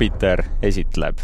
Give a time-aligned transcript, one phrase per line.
[0.00, 1.18] Jupiter esitleb.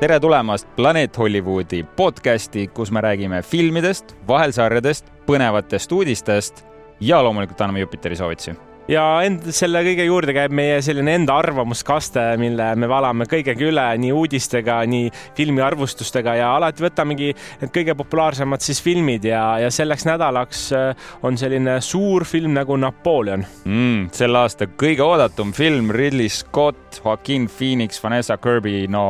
[0.00, 6.66] tere tulemast Planeet Hollywoodi podcasti, kus me räägime filmidest, vahelsarjadest, põnevatest uudistest
[7.00, 8.56] ja loomulikult anname Jupiteri soovitusi
[8.90, 13.86] ja end, selle kõige juurde käib meie selline enda arvamuskaste, mille me valame kõigega üle
[14.00, 17.30] nii uudistega, nii filmiarvustustega ja alati võtamegi
[17.62, 22.76] need kõige populaarsemad siis filmid ja, ja selleks nädalaks äh, on selline suur film nagu
[22.80, 24.12] Napoleon mm,.
[24.16, 29.04] selle aasta kõige oodatum film Ridley Scott, Joaquin Phoenix, Vanessa Kirby, no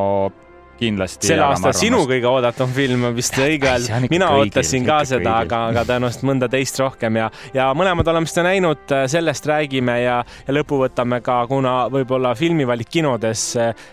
[0.79, 1.29] kindlasti.
[1.29, 4.01] selle aasta sinu kõige oodatum film on vist õige öelda.
[4.11, 8.47] mina ootasin ka seda, aga, aga tõenäoliselt mõnda teist rohkem ja, ja mõlemad oleme seda
[8.49, 13.47] näinud, sellest räägime ja, ja lõpu võtame ka, kuna võib-olla filmivalik kinodes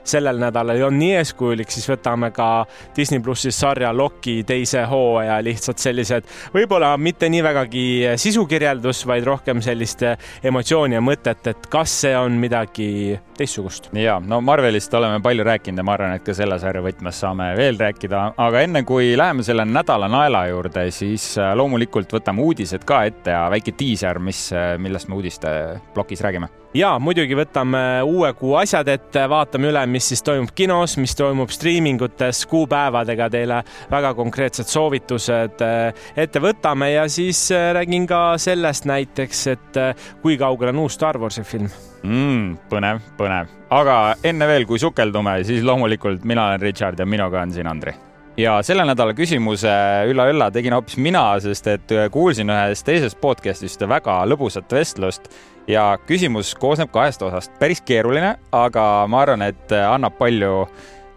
[0.04, 2.50] sellel nädalal ei olnud nii eeskujulik, siis võtame ka
[2.98, 7.86] Disney plussis sarja Loki teise hooaja lihtsalt sellised, võib-olla mitte nii vägagi
[8.22, 10.04] sisukirjeldus, vaid rohkem sellist
[10.44, 13.90] emotsiooni ja mõtet, et kas see on midagi teistsugust.
[13.94, 17.50] ja no Marvelist oleme palju rääkinud ja ma arvan, et ka selle sarja võtmes saame
[17.58, 22.86] veel rääkida, aga enne kui läheme selle nädala naela juurde, siis äh, loomulikult võtame uudised
[22.88, 25.52] ka ette ja väike diiser, mis, äh, millest me uudiste
[25.96, 26.48] plokis räägime.
[26.74, 31.52] ja muidugi võtame uue kuu asjad ette, vaatame üle, mis siis toimub kinos, mis toimub
[31.52, 36.94] striimingutes, kuupäevadega teile väga konkreetsed soovitused äh, ette võtame.
[36.94, 39.86] Ja siis räägin ka sellest näiteks, et
[40.24, 42.70] kui kaugel on uus Star Warsi film mm,.
[42.72, 47.54] põnev, põnev, aga enne veel, kui sukeldume, siis loomulikult mina olen Richard ja minuga on
[47.54, 47.94] siin Andri.
[48.38, 49.72] ja selle nädala küsimuse
[50.10, 55.30] ülla-ülla tegin hoopis mina, sest et kuulsin ühest teisest podcast'ist väga lõbusat vestlust
[55.70, 60.66] ja küsimus koosneb kahest osast, päris keeruline, aga ma arvan, et annab palju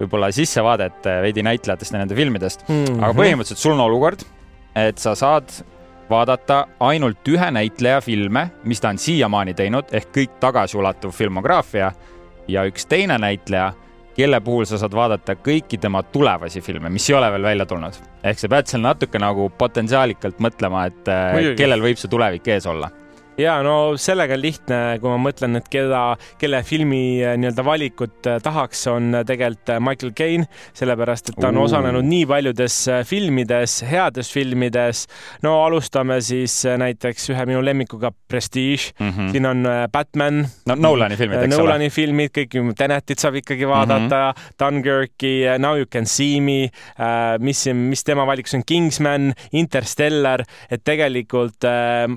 [0.01, 2.85] võib-olla sissevaadet veidi näitlejatest ja nende filmidest mm.
[2.85, 3.05] -hmm.
[3.05, 4.27] aga põhimõtteliselt sul on olukord,
[4.75, 5.53] et sa saad
[6.11, 11.93] vaadata ainult ühe näitleja filme, mis ta on siiamaani teinud, ehk kõik tagasiulatuv filmograafia
[12.49, 13.73] ja üks teine näitleja,
[14.15, 17.95] kelle puhul sa saad vaadata kõiki tema tulevasi filme, mis ei ole veel välja tulnud.
[18.23, 21.57] ehk sa pead seal natuke nagu potentsiaalikalt mõtlema, et Muidugi.
[21.63, 22.91] kellel võib see tulevik ees olla
[23.41, 26.03] ja no sellega on lihtne, kui ma mõtlen, et keda,
[26.41, 31.51] kelle filmi äh, nii-öelda valikut äh, tahaks, on äh, tegelikult Michael Caine, sellepärast et ta
[31.51, 32.77] on osalenud nii paljudes
[33.09, 35.05] filmides, heades filmides.
[35.43, 39.33] no alustame siis näiteks ühe minu lemmikuga Prestige mm, -hmm.
[39.33, 40.45] siin on Batman.
[40.67, 41.63] no Nolani filmid, eks ole.
[41.63, 44.55] Nolani filmid, kõik Tenetit saab ikkagi vaadata mm, -hmm.
[44.61, 46.71] Dunkirki, Now you can see me,
[47.41, 51.65] mis, mis tema valikus on, Kingsman, Interstellar, et tegelikult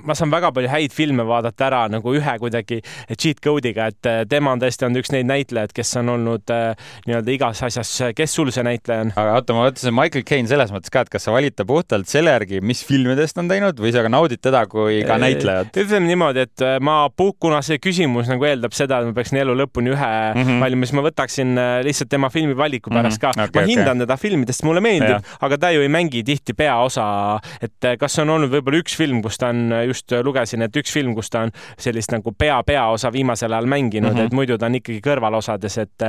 [0.03, 2.81] ma saan väga palju häid filme filme vaadata ära nagu ühe kuidagi
[3.16, 6.90] cheat code'iga, et äh, tema on tõesti olnud üks neid näitlejaid, kes on olnud äh,
[7.07, 9.13] nii-öelda igas asjas, kes sul see näitleja on?
[9.16, 12.09] aga oota, ma mõtlesin Michael Caine selles mõttes ka, et kas sa valid ta puhtalt
[12.12, 15.72] selle järgi, mis filmidest on teinud või sa ka naudid teda kui ka näitlejat?
[15.78, 17.00] ütleme niimoodi, et äh, ma,
[17.39, 20.62] kuna see küsimus nagu eeldab seda, et ma peaksin elu lõpuni ühe mm -hmm.
[20.66, 23.47] valima, siis ma võtaksin lihtsalt tema filmivaliku pärast mm -hmm.
[23.47, 23.62] ka okay,.
[23.62, 24.06] ma hindan okay.
[24.06, 28.51] teda filmidest, mulle meeldib, aga ta ju ei mängi tihti peaosa, et kas on olnud
[28.51, 32.13] võib-olla üks film, kus ta on, just lugesin, et üks film, kus ta on sellist
[32.16, 34.31] nagu pea-peaosa viimasel ajal mänginud mm, -hmm.
[34.31, 36.08] et muidu ta on ikkagi kõrvalosades, et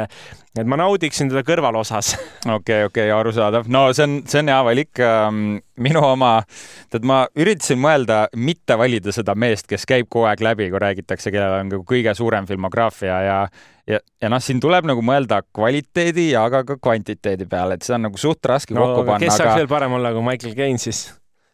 [0.58, 2.14] et ma naudiksin teda kõrvalosas.
[2.58, 3.68] okei, okei, arusaadav.
[3.68, 5.00] no see on, see on hea valik.
[5.04, 6.42] Ähm, minu oma,
[6.90, 11.30] tead, ma üritasin mõelda mitte valida seda meest, kes käib kogu aeg läbi, kui räägitakse,
[11.30, 13.38] kellel on nagu kõige suurem filmograafia ja
[13.88, 17.96] ja, ja noh, siin tuleb nagu mõelda kvaliteedi ja aga ka kvantiteedi peale, et seda
[18.00, 19.22] on nagu suht raske no, kokku panna.
[19.24, 19.62] kes saaks aga...
[19.62, 21.06] veel parem olla kui Michael Caine siis?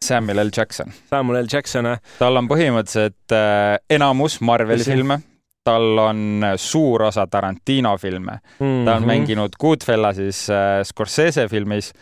[0.05, 0.91] Samuel L Jackson.
[1.09, 2.01] Samuel L Jackson, jah.
[2.19, 5.19] tal on põhimõtteliselt äh, enamus Marveli filme,
[5.65, 8.85] tal on suur osa Tarantino filme mm, -hmm.
[8.85, 9.07] ta on mhm.
[9.07, 11.93] mänginud Goodfellasis äh, Scorsese filmis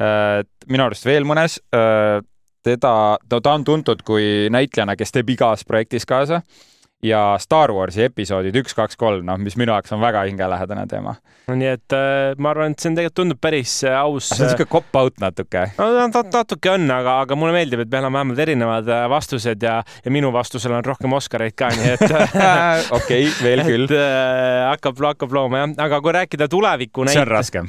[0.00, 2.20] äh,, minu arust veel mõnes äh,,
[2.64, 6.42] teda, no ta on tuntud kui näitlejana, kes teeb igas projektis kaasa
[7.04, 11.14] ja Star Warsi episoodid üks, kaks, kolm, noh, mis minu jaoks on väga hingelähedane teema.
[11.48, 14.30] no nii et äh, ma arvan, et see on tegelikult tundub päris äh, aus.
[14.30, 15.66] see on niisugune cop-out natuke.
[15.76, 19.76] no natuke on, aga, aga mulle meeldib, et meil on vähemalt erinevad äh, vastused ja,
[19.84, 22.06] ja minu vastusel on rohkem Oscareid ka, nii et
[22.98, 23.86] okei okay,, veel küll.
[23.92, 27.20] Äh, hakkab, hakkab looma jah, aga kui rääkida tuleviku näiteks.
[27.20, 27.64] see on raske.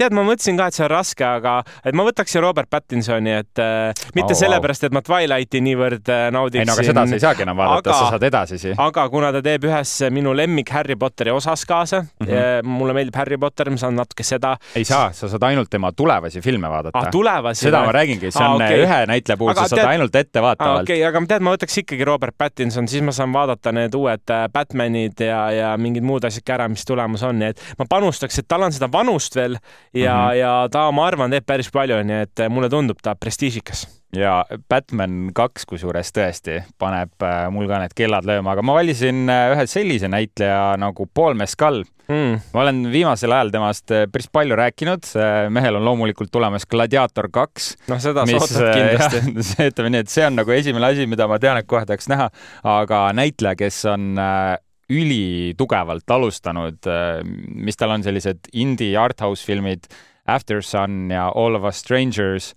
[0.00, 3.60] tead, ma mõtlesin ka, et see on raske, aga et ma võtaksin Robert Pattinsoni, et
[3.60, 6.64] äh, mitte oh, sellepärast, et ma Twilighti niivõrd naudiksin.
[6.64, 8.82] ei no aga seda sa ei saagi enam vaadata aga..., sa saad edasi siis edasi.
[8.86, 12.68] aga kuna ta teeb ühes minu lemmik Harry Potteri osas kaasa mm, -hmm.
[12.68, 14.56] mulle meeldib Harry Potter, ma saan natuke seda.
[14.74, 17.10] ei saa, sa saad ainult tema tulevasi filme vaadata ah,.
[17.10, 17.66] tulevasi?
[17.68, 18.82] seda ma räägingi, see on ah, okay.
[18.84, 19.92] ühe näitleja puhul, sa saad tead...
[19.92, 20.82] ainult ettevaatavalt ah,.
[20.82, 24.34] okei okay,, aga tead, ma võtaks ikkagi Robert Pattinson, siis ma saan vaadata need uued
[24.34, 27.88] äh, Batmanid ja, ja mingid muud asjad ka ära, mis tulemas on, nii et ma
[27.90, 29.58] panustaks, et tal on seda vanust veel
[29.94, 30.34] ja mm, -hmm.
[30.40, 35.30] ja ta, ma arvan, teeb päris palju, nii et mulle tundub ta prestiižikas ja Batman
[35.34, 39.66] kaks, kusjuures tõesti paneb äh, mul ka need kellad lööma, aga ma valisin äh, ühe
[39.70, 42.40] sellise näitleja nagu Paul Mescal mm..
[42.54, 45.12] ma olen viimasel ajal temast äh, päris palju rääkinud.
[45.54, 47.74] mehel on loomulikult tulemas Gladiator kaks.
[47.90, 49.22] noh, seda sa ootad kindlasti.
[49.70, 52.26] ütleme nii, et see on nagu esimene asi, mida ma tean, et kohe tahaks näha,
[52.66, 54.10] aga näitleja, kes on
[54.90, 56.86] ülitugevalt alustanud,
[57.62, 59.86] mis tal on sellised indie arthouse filmid,
[60.26, 62.50] After Sun ja All of Us Strangers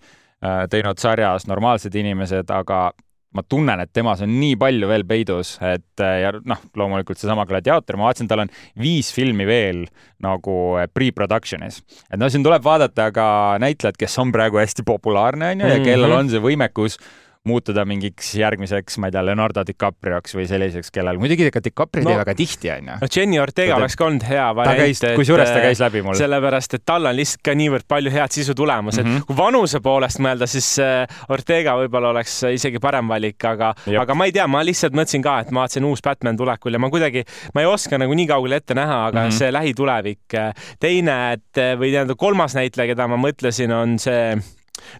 [0.70, 2.90] teinud sarjas Normaalsed inimesed, aga
[3.34, 7.46] ma tunnen, et temas on nii palju veel peidus, et äh, ja noh, loomulikult seesama
[7.48, 9.84] Gladiaator, ma vaatasin, tal on viis filmi veel
[10.22, 11.80] nagu äh, pre-production'is.
[12.06, 13.26] et no siin tuleb vaadata ka
[13.62, 16.18] näitlejad, kes on praegu hästi populaarne, onju, ja kellel mhm.
[16.20, 16.98] on see võimekus
[17.44, 22.14] muutuda mingiks järgmiseks, ma ei tea, Leonardo DiCaprioks või selliseks, kellel muidugi ka DiCaprio no,
[22.22, 22.94] väga tihti, onju.
[23.02, 25.04] no Jenny Ortega oleks ka olnud hea variant.
[25.18, 26.16] kusjuures ta käis läbi mul.
[26.16, 29.28] sellepärast, et tal on lihtsalt ka niivõrd palju head sisu tulemas, et mm -hmm.
[29.28, 34.24] kui vanuse poolest mõelda, siis äh, Ortega võib-olla oleks isegi parem valik, aga, aga ma
[34.24, 37.26] ei tea, ma lihtsalt mõtlesin ka, et ma vaatasin uus Batman tulekul ja ma kuidagi,
[37.54, 39.38] ma ei oska nagu nii kaugele ette näha, aga mm -hmm.
[39.38, 40.34] see lähitulevik.
[40.34, 44.38] Äh, teine, et või tähendab kolmas näitleja, keda ma mõtlesin, on see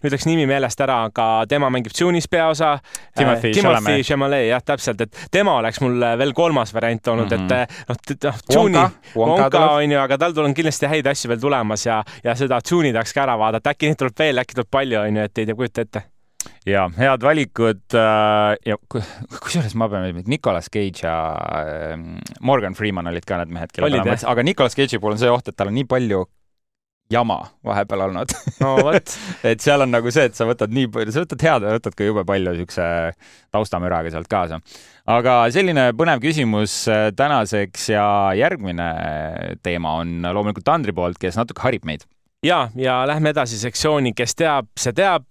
[0.03, 2.79] nüüd läks nimi meelest ära, aga tema mängib Tune'is peaosa.
[3.17, 7.49] Timothy, äh, Timothy Chalamet, jah, täpselt, et tema oleks mul veel kolmas variant olnud mm,
[7.49, 7.63] -hmm.
[7.63, 8.87] et noh, noh, Tune'i,
[9.17, 12.93] Wonka on ju, aga tal on kindlasti häid asju veel tulemas ja, ja seda Tune'i
[12.93, 15.47] tahaks ka ära vaadata, äkki neid tuleb veel, äkki tuleb palju, on ju, et ei
[15.47, 16.09] tea, kujuta ette.
[16.65, 21.99] Ja head valikud äh, ja kusjuures ma pean, Nicolas Cage ja äh,
[22.41, 25.33] Morgan Freeman olid ka need mehed, kelle peale ma aga Nicolas Cage'i puhul on see
[25.33, 26.25] oht, et tal on nii palju
[27.13, 28.33] jama vahepeal olnud.
[28.63, 29.15] No vot.
[29.51, 31.97] Et seal on nagu see, et sa võtad nii palju, sa võtad head ja võtad
[31.99, 32.87] ka jube palju siukse
[33.55, 34.61] taustamüraga sealt kaasa.
[35.11, 38.07] aga selline põnev küsimus äh, tänaseks ja
[38.39, 38.89] järgmine
[39.63, 42.07] teema on loomulikult Andri poolt, kes natuke harib meid
[42.45, 45.25] ja, ja lähme edasi sektsiooni, kes teab, see teab.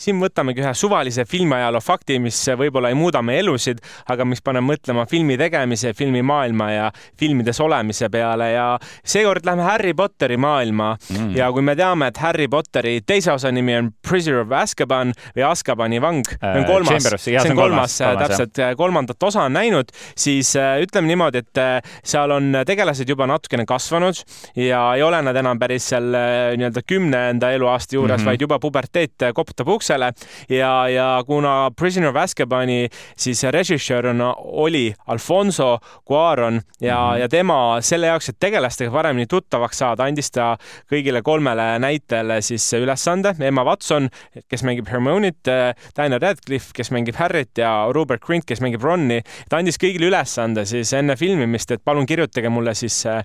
[0.00, 3.80] siin võtamegi ühe suvalise filmiajaloo fakti, mis võib-olla ei muuda meie elusid,
[4.12, 8.66] aga mis paneb mõtlema filmi tegemise, filmimaailma ja filmides olemise peale ja
[9.04, 11.32] seekord lähme Harry Potteri maailma mm.
[11.38, 15.46] ja kui me teame, et Harry Potteri teise osa nimi on Prisoner of Azkaban või
[15.48, 18.74] Azkabani vang äh,, see on kolmas, see on kolmas, kolmas, täpselt jah.
[18.78, 23.66] kolmandat osa on näinud, siis äh, ütleme niimoodi, et äh, seal on tegelased juba natukene
[23.68, 24.20] kasvanud
[24.58, 28.26] ja ei ole nad enam päris seal äh, nii-öelda kümnenda eluaasta juures mm, -hmm.
[28.26, 30.12] vaid juba puberteet koputab uksele
[30.48, 37.20] ja, ja kuna Prisoner of Azkabani siis režissöör on, oli Alfonso Cuaron ja mm, -hmm.
[37.20, 40.56] ja tema selle jaoks, et tegelastega paremini tuttavaks saada, andis ta
[40.92, 43.34] kõigile kolmele näitlejale siis ülesande.
[43.40, 44.08] Emma Watson,
[44.48, 45.50] kes mängib Hermione'it,
[45.96, 49.20] Daniel Radcliffe, kes mängib Harryt ja Robert Grint, kes mängib Ronni.
[49.48, 53.22] ta andis kõigile ülesande siis enne filmimist, et palun kirjutage mulle siis äh,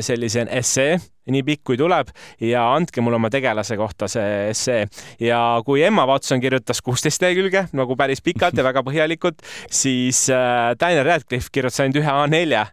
[0.00, 0.98] sellise essee
[1.32, 2.10] nii pikk kui tuleb
[2.44, 4.86] ja andke mulle oma tegelase kohta see essee.
[5.20, 10.74] ja kui Emma Watson kirjutas kuusteist lehekülge nagu päris pikalt ja väga põhjalikult, siis äh,
[10.80, 12.64] Daniel Radcliffe kirjutas ainult ühe A4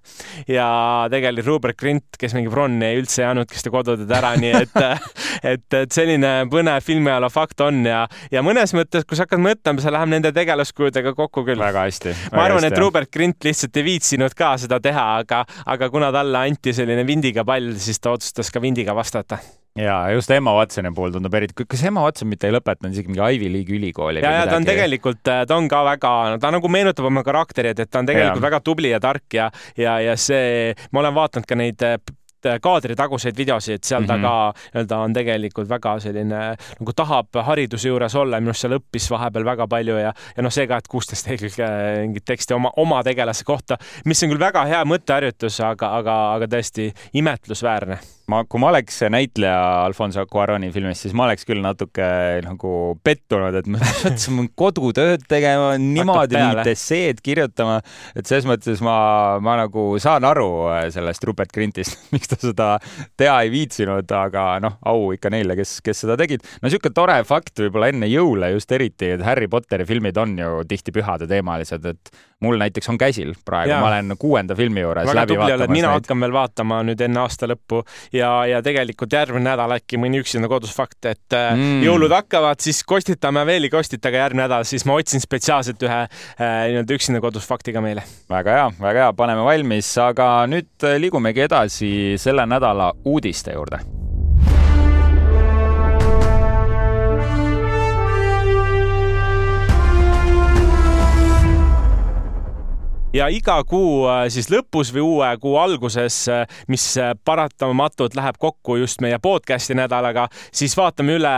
[0.51, 0.69] ja
[1.11, 4.75] tegelikult Rupert Grint, kes mängib Ronni, üldse ei andnudki seda kodutööd ära, nii et
[5.53, 9.81] et, et selline põnev filmiajaloo fakt on ja, ja mõnes mõttes, kui sa hakkad mõtlema,
[9.83, 11.61] see läheb nende tegelaskujudega kokku küll.
[11.61, 12.15] väga hästi.
[12.33, 16.45] ma arvan, et Rupert Grint lihtsalt ei viitsinud ka seda teha, aga, aga kuna talle
[16.49, 19.39] anti selline vindiga pall, siis ta otsustas oskas ka vindiga vastata
[19.75, 23.23] ja just Emma Watsoni puhul tundub eriti, kas Emma Watson mitte ei lõpetanud isegi mingi
[23.37, 24.23] Ivy League'i ülikooli?
[24.23, 26.11] ja, ja ta on tegelikult, ta on ka väga,
[26.41, 28.49] ta nagu meenutab oma karakteri, et, et ta on tegelikult ja.
[28.49, 31.89] väga tubli ja tark ja, ja, ja see, ma olen vaadanud ka neid
[32.45, 34.07] Äh, kaadritaguseid videosid, seal mm -hmm.
[34.07, 34.21] ta mhm.
[34.21, 36.41] ka nii-öelda on tegelikult väga selline
[36.79, 40.51] nagu tahab hariduse juures olla minu arust seal õppis vahepeal väga palju ja, ja noh,
[40.51, 41.69] see ka, et kuusteist lehekülge
[42.01, 46.45] mingit teksti oma, oma tegelase kohta, mis on küll väga hea mõtteharjutus, aga, aga, aga
[46.45, 47.97] tõesti imetlusväärne
[48.31, 52.05] ma, kui ma oleks näitleja Alfonso Cuaroni filmis, siis ma oleks küll natuke
[52.45, 52.71] nagu
[53.05, 57.79] pettunud, et ma pean kodutööd tegema, niimoodi mingit esseed kirjutama,
[58.17, 58.97] et selles mõttes ma,
[59.43, 62.69] ma nagu saan aru äh, sellest Rupert Grintist, miks ta seda
[63.19, 66.45] teha ei viitsinud, aga noh, au ikka neile, kes, kes seda tegid.
[66.59, 70.63] no niisugune tore fakt võib-olla enne jõule just eriti, et Harry Potteri filmid on ju
[70.69, 75.37] tihti pühadeteemalised, et mul näiteks on käsil praegu, ma olen kuuenda filmi juures väga läbi
[75.39, 75.69] vaatamas.
[75.71, 76.01] mina neid.
[76.01, 77.81] hakkan veel vaatama nüüd enne aasta lõppu
[78.13, 81.83] ja, ja tegelikult järgmine nädal äkki mõni üksinda kodus fakt, et äh, mm.
[81.87, 86.01] jõulud hakkavad, siis kostitame veel ei kostita, aga järgmine nädal siis ma otsin spetsiaalselt ühe
[86.03, 86.09] äh,
[86.43, 88.03] nii-öelda üksinda kodus faktiga meile.
[88.29, 93.79] väga hea, väga hea, paneme valmis, aga nüüd äh, liigumegi edasi selle nädala uudiste juurde
[103.15, 108.35] ja iga kuu äh, siis lõpus või uue kuu alguses, äh, mis äh, paratamatult läheb
[108.41, 111.31] kokku just meie podcast'i nädalaga, siis vaatame üle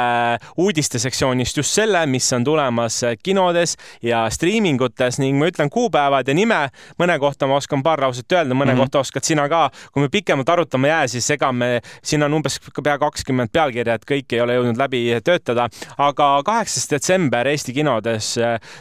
[0.58, 6.34] uudiste sektsioonist just selle, mis on tulemas kinodes ja striimingutes ning ma ütlen kuupäevad ja
[6.38, 6.58] nime.
[6.98, 8.80] mõne kohta ma oskan paar lauset öelda, mõne mm -hmm.
[8.82, 9.70] kohta oskad sina ka.
[9.92, 13.94] kui me pikemalt arutama ei jää, siis ega me, siin on umbes pea kakskümmend pealkirja,
[13.94, 18.36] et kõiki ei ole jõudnud läbi töötada, aga kaheksas detsember Eesti kinodes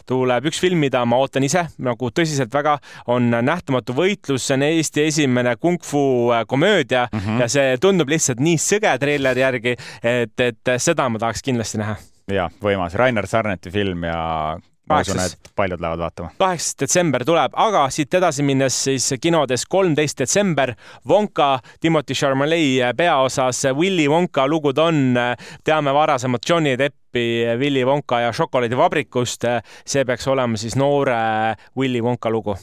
[0.06, 4.66] tuleb üks film, mida ma ootan ise nagu tõsiselt väga on Nähtamatu võitlus, see on
[4.66, 7.40] Eesti esimene kung-fu äh, komöödia mm -hmm.
[7.40, 11.96] ja see tundub lihtsalt nii sõge treileri järgi, et, et seda ma tahaks kindlasti näha.
[12.30, 16.30] ja võimas, Rainer Sarneti film ja ma usun, et paljud lähevad vaatama.
[16.38, 20.74] kaheksas detsember tuleb, aga siit edasi minnes siis kinodes kolmteist detsember
[21.08, 25.18] Wonka, Timothy Chalamet peaosas Willy Wonka lugud on,
[25.64, 27.26] teame varasemat Johnny Deppi
[27.58, 29.44] Willy Wonka ja šokolaadivabrikust.
[29.86, 32.56] see peaks olema siis noore Willy Wonka lugu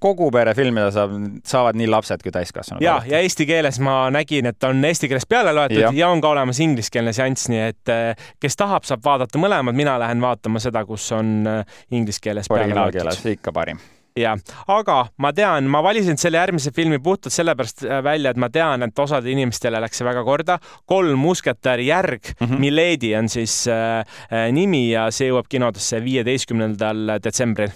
[0.00, 1.16] kogu pere film, mida saab,
[1.46, 2.84] saavad nii lapsed kui täiskasvanud.
[2.84, 6.22] ja, ja eesti keeles ma nägin, et on eesti keeles peale loetud ja, ja on
[6.24, 10.62] ka olemas ingliskeelne seanss, nii et eh, kes tahab, saab vaadata mõlemad, mina lähen vaatama
[10.62, 13.30] seda, kus on eh, inglise keeles peale loetud.
[13.36, 13.80] ikka parim
[14.16, 14.40] jah,
[14.72, 18.86] aga ma tean, ma valisin selle järgmise filmi puhtalt sellepärast äh, välja, et ma tean,
[18.86, 20.58] et osadele inimestele läks see väga korda.
[20.86, 22.58] kolm musketäri järg mm, -hmm.
[22.58, 24.00] Milady on siis äh,
[24.32, 27.70] äh, nimi ja see jõuab kinodesse viieteistkümnendal detsembril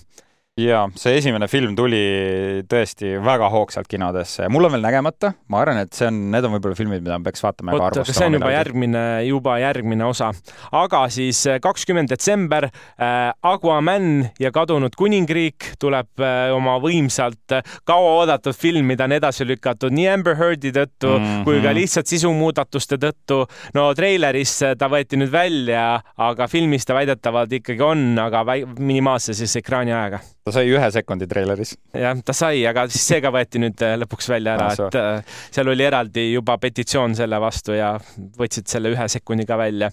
[0.61, 2.01] ja see esimene film tuli
[2.69, 6.55] tõesti väga hoogsalt kinodesse mul on veel nägemata, ma arvan, et see on, need on
[6.57, 8.17] võib-olla filmid, mida peaks vaatama ja arvustama.
[8.19, 8.59] see on juba midagi.
[8.59, 10.31] järgmine, juba järgmine osa.
[10.81, 17.77] aga siis äh, kakskümmend detsember äh, Aquaman ja kadunud kuningriik tuleb äh, oma võimsalt äh,
[17.89, 21.45] kauaoodatud film, mida on edasi lükatud nii Amber Heardi tõttu mm -hmm.
[21.49, 23.45] kui ka lihtsalt sisumuudatuste tõttu.
[23.75, 28.45] no treileris ta võeti nüüd välja, aga filmis ta väidetavalt ikkagi on, aga
[28.79, 31.75] minimaalse siis ekraaniajaga ta sai ühe sekundi treileris.
[31.97, 35.41] jah, ta sai, aga siis see ka võeti nüüd äh, lõpuks välja ära, et äh,
[35.51, 37.95] seal oli eraldi juba petitsioon selle vastu ja
[38.39, 39.93] võtsid selle ühe sekundi ka välja.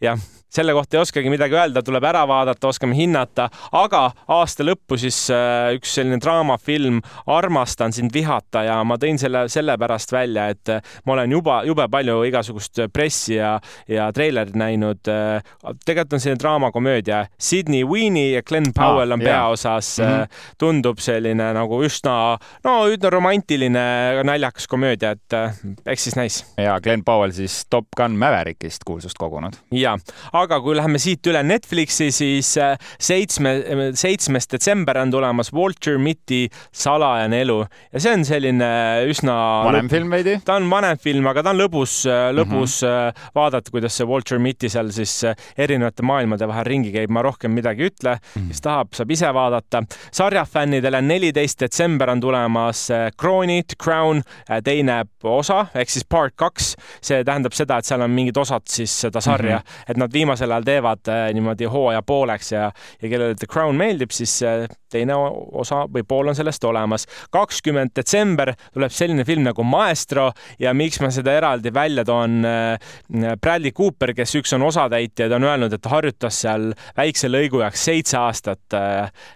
[0.00, 4.98] jah selle kohta ei oskagi midagi öelda, tuleb ära vaadata, oskame hinnata, aga aasta lõppu
[5.00, 10.72] siis äh, üks selline draamafilm Armastan sind vihata ja ma tõin selle sellepärast välja, et
[10.74, 13.54] äh, ma olen juba jube palju igasugust pressi ja,
[13.88, 15.10] ja treilerit näinud.
[15.10, 20.04] Äh, tegelikult on selline draamakomöödia, Sydney Weenie ja Glen Powell ah, on peaosas mm.
[20.06, 20.40] -hmm.
[20.58, 23.84] tundub selline nagu üsna, no üsna romantiline,
[24.24, 25.38] naljakas komöödia, et
[25.86, 26.44] eks siis näis.
[26.56, 29.56] ja Glen Powell siis Top Gun Maverickist kuulsust kogunud.
[29.70, 29.98] ja
[30.44, 33.52] aga kui läheme siit üle Netflixi, siis äh, seitsme,
[33.98, 38.70] seitsmes detsember on tulemas Walter Mitty salajane elu ja see on selline
[39.10, 40.38] üsna vanem film veidi?
[40.44, 43.30] ta on vanem film, aga ta on lõbus, äh, lõbus mm -hmm.
[43.34, 45.16] vaadata, kuidas see Walter Mitty seal siis
[45.58, 48.48] erinevate maailmade vahel ringi käib, ma rohkem midagi ei ütle mm, -hmm.
[48.48, 49.82] kes tahab, saab ise vaadata.
[50.12, 54.22] sarjafännidele neliteist detsember on tulemas Kroonid, Crown
[54.64, 56.76] teine osa ehk siis part kaks.
[57.02, 59.90] see tähendab seda, et seal on mingid osad siis seda sarja mm, -hmm.
[59.90, 62.70] et nad viimased viimasel ajal teevad äh, niimoodi hooaja pooleks ja,
[63.02, 67.06] ja kellele The Crown meeldib, siis äh, teine osa või pool on sellest olemas.
[67.30, 72.44] kakskümmend detsember tuleb selline film nagu Maestro ja miks ma seda eraldi välja toon.
[72.44, 77.62] Äh, Bradley Cooper, kes üks on osatäitjaid, on öelnud, et ta harjutas seal väikse lõigu
[77.62, 78.60] jaoks seitse aastat.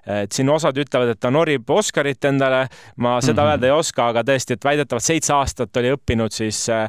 [0.07, 3.51] et siin osad ütlevad, et ta norib Oscarit endale, ma seda mm -hmm.
[3.51, 6.89] öelda ei oska, aga tõesti, et väidetavalt seitse aastat oli õppinud siis äh,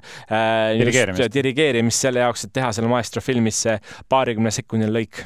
[0.78, 1.34] dirigeerimist.
[1.34, 3.76] dirigeerimist selle jaoks, et teha selle Maestro filmis see
[4.10, 5.24] paarikümne sekundine lõik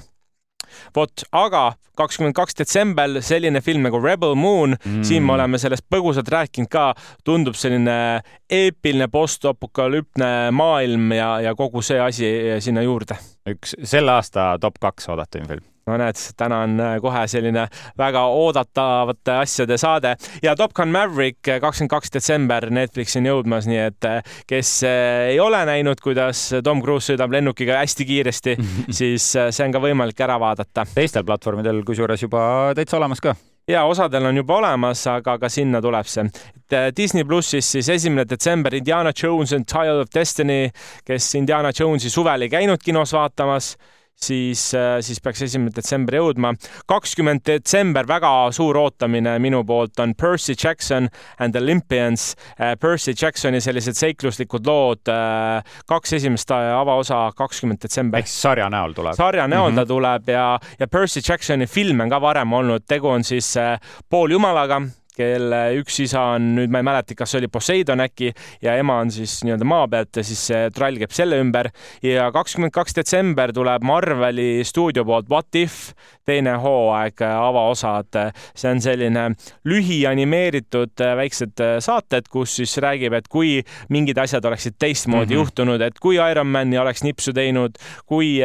[0.95, 1.63] vot, aga
[1.99, 6.69] kakskümmend kaks detsember selline film nagu Rebel Moon mm., siin me oleme sellest põgusalt rääkinud
[6.71, 6.91] ka,
[7.27, 12.31] tundub selline eepiline postapokalüpne maailm ja, ja kogu see asi
[12.63, 13.19] sinna juurde.
[13.49, 17.65] üks selle aasta top kaks oodatuim film no näed, täna on äh, kohe selline
[17.97, 23.67] väga oodatavate asjade saade ja Top Gun Maverick äh, kakskümmend kaks detsember Netflixi on jõudmas,
[23.69, 28.57] nii et äh, kes ei ole näinud, kuidas Tom Cruise sõidab lennukiga hästi kiiresti,
[29.01, 30.85] siis see on ka võimalik ära vaadata.
[30.95, 32.41] teistel platvormidel kusjuures juba
[32.77, 33.35] täitsa olemas ka
[33.69, 36.25] ja osadel on juba olemas, aga ka sinna tuleb see.
[36.97, 40.69] Disney plussis siis esimene detsember Indiana Jones and Child of Destiny,
[41.05, 43.75] kes Indiana Jonesi suvel ei käinud kinos vaatamas
[44.23, 46.53] siis, äh, siis peaks esimene detsember jõudma.
[46.89, 51.09] kakskümmend detsember, väga suur ootamine minu poolt on Percy Jackson
[51.39, 52.35] and Olympians.
[52.59, 58.19] Äh, Percy Jacksoni sellised seikluslikud lood, äh, kaks esimest avaosa kakskümmend detsember.
[58.19, 59.15] ehk siis sarja näol tuleb?
[59.15, 59.81] sarja näol mm -hmm.
[59.81, 63.55] ta tuleb ja, ja Percy Jacksoni filme on ka varem olnud, tegu on siis
[64.09, 64.81] pooljumalaga
[65.19, 68.31] kelle üks isa on nüüd, ma ei mäleta, kas see oli Poseidon äkki
[68.65, 71.71] ja ema on siis nii-öelda maa pealt ja siis see trall käib selle ümber
[72.05, 75.91] ja kakskümmend kaks detsember tuleb Marveli stuudio poolt What If
[76.29, 78.17] teine hooaeg, avaosad.
[78.55, 79.23] see on selline
[79.65, 83.59] lühianimeeritud väiksed saated, kus siis räägib, et kui
[83.89, 85.39] mingid asjad oleksid teistmoodi mm -hmm.
[85.39, 88.39] juhtunud, et kui Ironmani oleks nipsu teinud, kui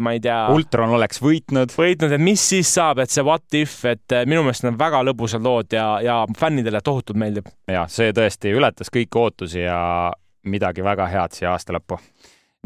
[0.00, 0.48] ma ei tea.
[0.52, 1.72] Ultron oleks võitnud.
[1.78, 5.42] võitnud, et mis siis saab, et see What If, et minu meelest on väga lõbusad
[5.42, 7.48] lood ja, ja fännidele tohutult meeldib.
[7.68, 10.12] ja see tõesti ületas kõiki ootusi ja
[10.44, 11.98] midagi väga head siia aasta lõppu.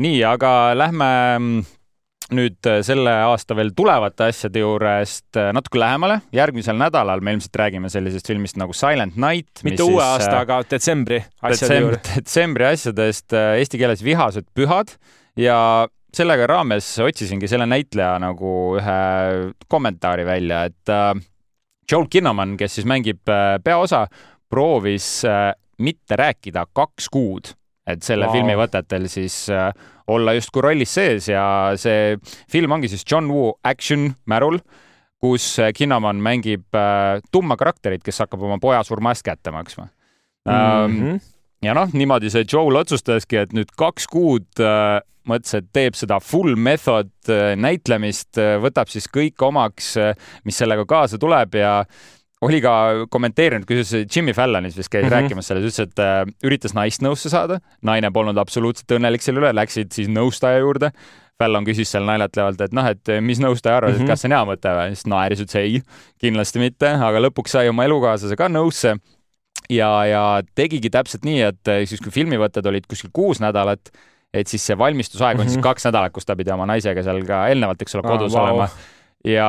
[0.01, 1.65] nii, aga lähme mm,
[2.33, 6.21] nüüd äh, selle aasta veel tulevate asjade juurest äh, natuke lähemale.
[6.33, 9.65] järgmisel nädalal me ilmselt räägime sellisest filmist nagu Silent Night.
[9.67, 12.01] mitte uue aasta, äh, aga detsembri asjade juurde.
[12.17, 14.97] detsembri asjadest eesti keeles Vihased pühad
[15.37, 15.59] ja
[16.15, 18.99] sellega raames otsisingi selle näitleja nagu ühe
[19.69, 20.93] kommentaari välja, et
[21.91, 24.07] Joel Kinnaman, kes siis mängib äh, peaosa,
[24.51, 27.53] proovis äh, mitte rääkida kaks kuud,
[27.87, 28.37] et selle wow.
[28.37, 29.69] filmi võtetel siis äh,
[30.11, 31.45] olla justkui rollis sees ja
[31.81, 32.17] see
[32.53, 34.61] film ongi siis John Woo action märul,
[35.25, 36.77] kus Kinnaman mängib
[37.33, 39.87] tumma karakterit, kes hakkab oma poja surma eest kätte maksma
[40.45, 40.99] mm.
[40.99, 41.21] -hmm.
[41.65, 44.61] ja noh, niimoodi see Joel otsustaski, et nüüd kaks kuud
[45.29, 50.13] mõtles, et teeb seda full method äh, näitlemist, äh, võtab siis kõik omaks, äh,
[50.45, 51.81] mis sellega kaasa tuleb ja
[52.45, 52.75] oli ka
[53.13, 55.15] kommenteerinud, kusjuures Jimmy Fallonis vist käis mm -hmm.
[55.15, 59.53] rääkimas sellest, ütles, et äh, üritas naist nõusse saada, naine polnud absoluutselt õnnelik selle üle,
[59.55, 60.91] läksid siis nõustaja juurde.
[61.39, 64.03] Fallon küsis seal naljatlevalt, et noh, et mis nõustaja arvas mm, -hmm.
[64.03, 64.11] et mhm.
[64.11, 65.81] kas see on hea mõte või, siis naeris, ütles ei,
[66.23, 68.95] kindlasti mitte, aga lõpuks sai oma elukaaslase ka nõusse
[69.71, 73.91] ja, ja tegigi täpselt nii, et siis, kui filmivõtted olid kuskil kuus nädalat,
[74.35, 75.67] et siis see valmistusaeg on siis mhm.
[75.69, 78.49] kaks nädalat, kus ta pidi oma naisega seal ka eelnevalt, eks ole, kodus ah, wow.
[78.51, 78.69] olema
[79.25, 79.49] ja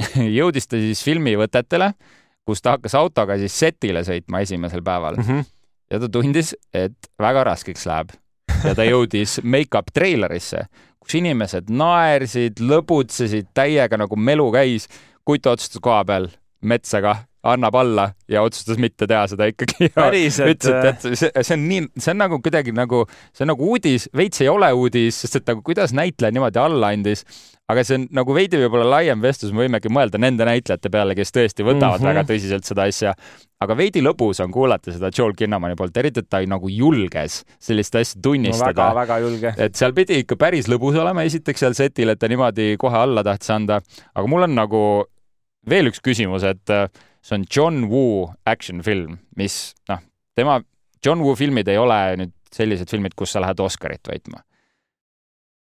[0.38, 1.92] jõudis ta siis filmivõtetele,
[2.46, 5.28] kus ta hakkas autoga siis setile sõitma esimesel päeval mm.
[5.28, 5.48] -hmm.
[5.90, 8.14] ja ta tundis, et väga raskeks läheb
[8.64, 10.64] ja ta jõudis make-up treilerisse,
[11.00, 14.88] kus inimesed naersid, lõbutsesid täiega nagu melu käis.
[15.24, 16.30] kutt otsustas koha peal
[16.62, 19.88] metsa kah annab alla ja otsustas mitte teha seda ikkagi.
[19.96, 23.70] ütles, et tead, see, see on nii, see on nagu kuidagi nagu, see on nagu
[23.72, 27.24] uudis, veits ei ole uudis, sest et nagu kuidas näitleja niimoodi alla andis.
[27.70, 31.30] aga see on nagu veidi võib-olla laiem vestlus, me võimegi mõelda nende näitlejate peale, kes
[31.30, 32.08] tõesti võtavad mm -hmm.
[32.08, 33.14] väga tõsiselt seda asja.
[33.60, 37.94] aga veidi lõbus on kuulata seda Joel Kinnamani poolt, eriti, et ta nagu julges sellist
[37.94, 38.94] asja tunnistada no,.
[38.98, 39.54] väga-väga julge.
[39.56, 43.24] et seal pidi ikka päris lõbus olema, esiteks seal setil, et ta niimoodi kohe alla
[43.24, 43.80] tahtis anda.
[44.14, 45.06] aga mul on nagu
[45.68, 46.74] veel üks küsimus, et
[47.20, 50.00] see on John Woo action film, mis noh,
[50.38, 50.60] tema,
[51.04, 54.42] John Woo filmid ei ole nüüd sellised filmid, kus sa lähed Oscarit võitma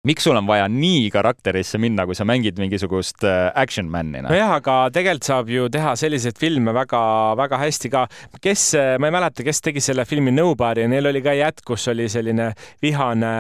[0.07, 4.21] miks sul on vaja nii karakterisse minna, kui sa mängid mingisugust äh, action man'i?
[4.23, 4.31] Noh?
[4.31, 8.05] nojah, aga tegelikult saab ju teha selliseid filme väga-väga hästi ka.
[8.39, 11.89] kes, äh, ma ei mäleta, kes tegi selle filmi Nobody, neil oli ka jätk, kus
[11.91, 12.53] oli selline
[12.85, 13.33] vihane,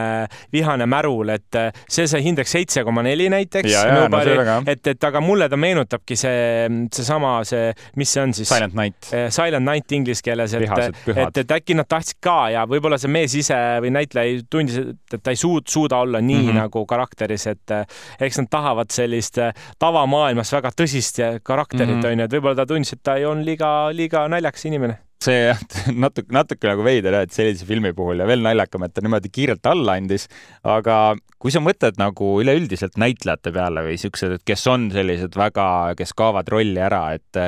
[0.52, 3.78] vihane märul, et äh, see sai hindeks seitse koma neli näiteks.
[3.94, 4.18] No,
[4.66, 7.70] et, et aga mulle ta meenutabki see, seesama, see,
[8.02, 8.50] mis see on siis?
[8.50, 9.12] Silent Night.
[9.30, 10.66] Silent Night inglise keeles, et,
[11.14, 15.22] et, et äkki nad tahtsid ka ja võib-olla see mees ise või näitleja tundis, et
[15.22, 16.47] ta ei suud, suuda olla nii mm -hmm.
[16.56, 22.16] Nagu karakteris, et eh, eks nad tahavad sellist eh, tavamaailmas väga tõsist karakterit mm, onju
[22.16, 25.62] -hmm., et võib-olla ta tundis, et ta ei olnud liiga, liiga naljakas inimene see jah,
[26.04, 29.32] natuke, natuke nagu veider jah, et sellise filmi puhul ja veel naljakam, et ta niimoodi
[29.34, 30.28] kiirelt alla andis.
[30.62, 35.94] aga kui sa mõtled nagu üleüldiselt näitlejate peale või siuksed, et kes on sellised väga,
[35.98, 37.42] kes kaovad rolli ära, et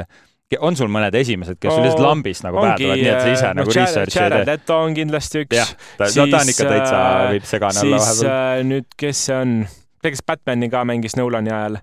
[0.58, 3.50] on sul mõned esimesed, kes sul lihtsalt lambist nagu pähe tulevad, nii et sa ise
[3.50, 4.44] no, nagu research'i ei tee?
[4.48, 5.56] Leto on kindlasti üks.
[5.56, 8.18] jah, no, ta on ikka täitsa, äh, võib segane olla vahepeal.
[8.18, 9.56] siis äh, nüüd, kes see on,
[10.02, 11.80] ta, kes Batman'i ka mängis Nolani ajal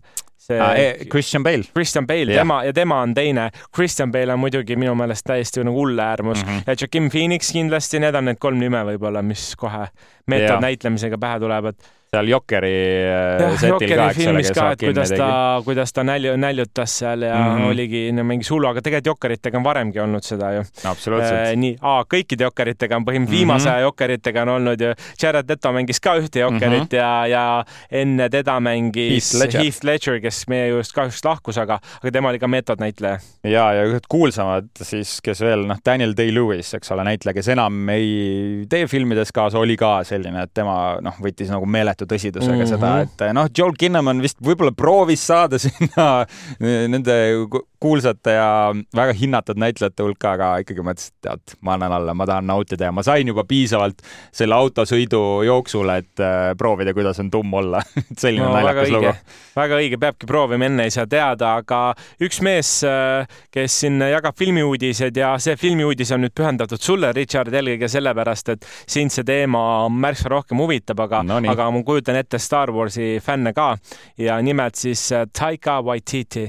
[0.47, 1.63] see ah, eh, Christian Bale.
[1.73, 3.49] Christian Bale, tema ja tema on teine.
[3.75, 6.63] Christian Bale on muidugi minu meelest täiesti nagu hull äärmus mm -hmm.
[6.67, 9.87] ja Joaquin Phoenix kindlasti, need on need kolm nime võib-olla, mis kohe
[10.27, 11.75] meetod näitlemisega pähe tulevad
[12.07, 15.29] seal Jokeri äh, setil ka, eks ole, kes ka, et kuidas ta,
[15.65, 17.69] kuidas ta nälju, näljutas seal ja mm -hmm.
[17.71, 20.63] oligi mingi sullu, aga tegelikult Jokeritega on varemgi olnud seda ju.
[20.83, 21.55] absoluutselt äh,.
[21.55, 21.75] nii,
[22.13, 23.37] kõikide Jokeritega on põhimõtteliselt mm -hmm.
[23.37, 26.95] viimase aja Jokeritega on olnud ju, Jared Leto mängis ka ühte Jokerit mm -hmm.
[26.95, 31.79] ja, ja enne teda mängis Heath Ledger, Heath Ledger, kes meie juurest kahjuks lahkus, aga,
[32.01, 33.19] aga tema oli ka meetodnäitleja.
[33.43, 37.89] ja, ja ühed kuulsamad siis, kes veel, noh, Daniel Day-Lewis, eks ole, näitleja, kes enam
[37.89, 42.53] ei tee filmides kaasa, oli ka selline, et tema noh, võttis nagu meeletult meeletu tõsidusega
[42.53, 42.69] mm -hmm.
[42.69, 46.25] seda, et noh, Joel Kinnaman vist võib-olla proovis saada sinna
[46.59, 47.47] nende
[47.79, 48.49] kuulsate ja
[48.95, 52.89] väga hinnatud näitlejate hulka, aga ikkagi mõtlesin, et tead, ma annan alla, ma tahan nautida
[52.89, 54.01] ja ma sain juba piisavalt
[54.35, 57.81] selle autosõidu jooksul, et äh, proovida, kuidas on tumm olla.
[58.21, 59.13] Selline no, naljakas lugu.
[59.57, 61.81] väga õige, peabki proovima, enne ei saa teada, aga
[62.23, 67.53] üks mees, äh, kes siin jagab filmiuudiseid ja see filmiuudis on nüüd pühendatud sulle, Richard,
[67.53, 72.41] eelkõige sellepärast, et sind see teema märksa rohkem huvitab, aga no, aga ma kujutan ette
[72.41, 73.75] Star Warsi fänne ka.
[74.17, 76.47] Ja nimelt siis äh, Taika Waititi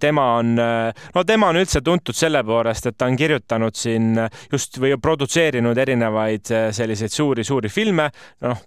[0.00, 4.18] tema on, äh, no tema on üldse tuntud selle poolest, et ta on kirjutanud siin
[4.52, 8.08] just või produtseerinud erinevaid äh, selliseid suuri-suuri filme,
[8.44, 8.62] noh,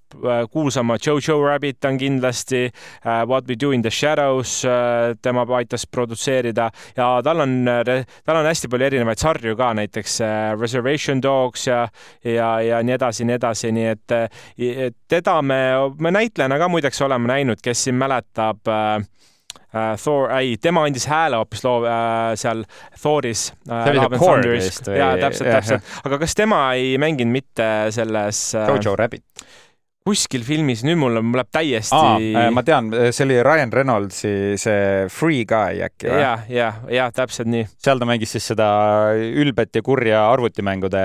[0.52, 2.70] kuulsama Jojo Rabbit on kindlasti,
[3.30, 4.64] What we do in the shadows
[5.22, 6.70] tema aitas produtseerida.
[6.98, 7.54] Ja tal on,
[8.26, 10.20] tal on hästi palju erinevaid sarju ka, näiteks
[10.60, 11.84] Reservation Dogs ja,
[12.24, 14.18] ja, ja nii edasi, nii edasi, nii et
[15.08, 15.60] teda me,
[16.00, 19.06] me näitlejana ka muideks oleme näinud, kes siin mäletab äh,
[19.74, 22.66] äh, Thor, ei, tema andis hääle hoopis loo äh, seal
[23.02, 23.84] Thoris äh,.
[23.84, 25.00] see oli see Korg vist või?
[25.02, 25.96] jaa, täpselt, täpselt.
[26.06, 29.26] aga kas tema ei mänginud mitte selles äh, Jojo Rabbit?
[30.10, 32.50] Kuskil filmis, nüüd mul läheb täiesti ah,.
[32.54, 36.22] ma tean, see oli Ryan Reynoldsi see Free Guy äkki või?
[36.24, 37.68] ja, ja, ja täpselt nii.
[37.78, 38.70] seal ta mängis siis seda
[39.14, 41.04] ülbet ja kurja arvutimängude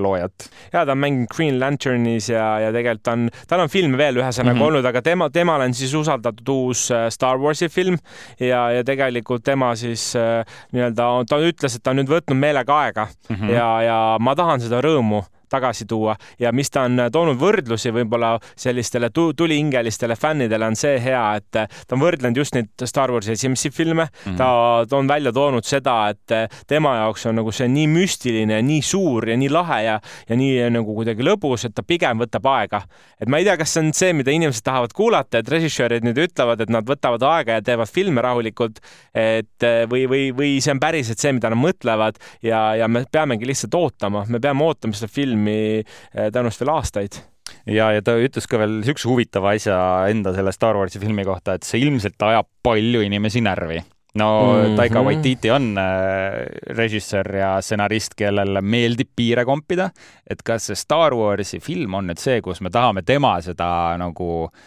[0.00, 0.48] loojat.
[0.72, 4.54] ja ta on mänginud Green Lanternis ja, ja tegelikult on, tal on filme veel ühesõnaga
[4.54, 4.68] mm -hmm.
[4.68, 7.98] olnud, aga tema, temale on siis usaldatud uus äh, Star Warsi film
[8.38, 12.80] ja, ja tegelikult tema siis äh, nii-öelda, ta ütles, et ta on nüüd võtnud meelega
[12.86, 13.52] aega mm -hmm.
[13.54, 18.36] ja, ja ma tahan seda rõõmu tagasi tuua ja mis ta on toonud võrdlusi võib-olla
[18.56, 23.70] sellistele tulihingelistele fännidele on see hea, et ta on võrdlenud just neid Star Warsi esimesi
[23.74, 24.86] filme mm, -hmm.
[24.88, 29.28] ta on välja toonud seda, et tema jaoks on nagu see nii müstiline, nii suur
[29.28, 32.82] ja nii lahe ja, ja nii nagu kuidagi lõbus, et ta pigem võtab aega.
[33.20, 36.18] et ma ei tea, kas see on see, mida inimesed tahavad kuulata, et režissöörid nüüd
[36.18, 38.80] ütlevad, et nad võtavad aega ja teevad filme rahulikult,
[39.14, 43.48] et või, või, või see on päriselt see, mida nad mõtlevad ja, ja me peamegi
[43.48, 47.20] lihtsalt ootama, me peame ootama seda filmi filmi tõenäoliselt veel aastaid
[47.66, 49.78] ja, ja ta ütles ka veel niisuguse huvitava asja
[50.10, 53.80] enda selle Star Warsi filmi kohta, et see ilmselt ajab palju inimesi närvi.
[54.14, 54.76] no mm -hmm.
[54.76, 59.90] Taika Waititi on äh, režissöör ja stsenarist, kellele meeldib piire kompida,
[60.30, 64.44] et kas see Star Warsi film on nüüd see, kus me tahame tema seda nagu
[64.44, 64.60] äh,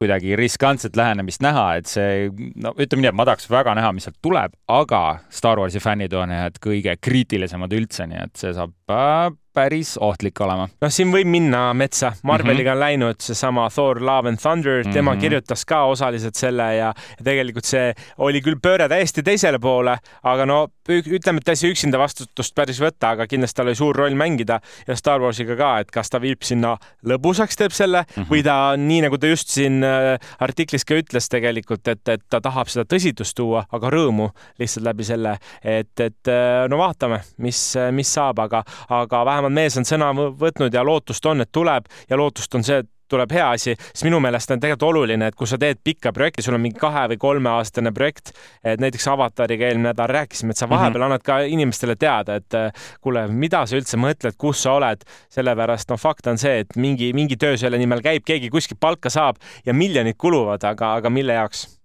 [0.00, 2.28] kuidagi riskantset lähenemist näha, et see,
[2.60, 6.12] no ütleme nii, et ma tahaks väga näha, mis sealt tuleb, aga Star Warsi fännid
[6.16, 10.68] on ühed kõige kriitilisemad üldse, nii et see saab äh, päris ohtlik olema.
[10.82, 12.84] noh, siin võib minna metsa, Marveliga on mm -hmm.
[12.86, 15.20] läinud seesama Thor Love and Thunder, tema mm -hmm.
[15.20, 16.92] kirjutas ka osaliselt selle ja,
[17.24, 21.70] tegelikult see oli küll pööre täiesti teisele poole, aga no ütleme, et ta ei saa
[21.70, 25.78] üksinda vastutust päris võtta, aga kindlasti tal oli suur roll mängida ja Star Warsiga ka,
[25.80, 28.30] et kas ta viib sinna lõbusaks, teeb selle mm -hmm.
[28.30, 32.40] või ta nii nagu ta just siin äh, artiklis ka ütles tegelikult, et, et ta
[32.40, 37.74] tahab seda tõsidust tuua, aga rõõmu lihtsalt läbi selle, et, et äh, no vaatame, mis,
[37.90, 41.86] mis saab, aga, aga vähemalt vähemalt mees on sõna võtnud ja lootust on, et tuleb
[42.10, 45.36] ja lootust on see, et tuleb hea asi, siis minu meelest on tegelikult oluline, et
[45.38, 48.32] kui sa teed pikka projekti, sul on mingi kahe või kolmeaastane projekt,
[48.66, 51.04] et näiteks Avatariga eelmine nädal rääkisime, et sa vahepeal mm -hmm.
[51.06, 52.56] annad ka inimestele teada, et
[53.00, 57.12] kuule, mida sa üldse mõtled, kus sa oled, sellepärast noh, fakt on see, et mingi,
[57.12, 61.32] mingi töö selle nimel käib, keegi kuskilt palka saab ja miljonid kuluvad, aga, aga mille
[61.32, 61.76] jaoks?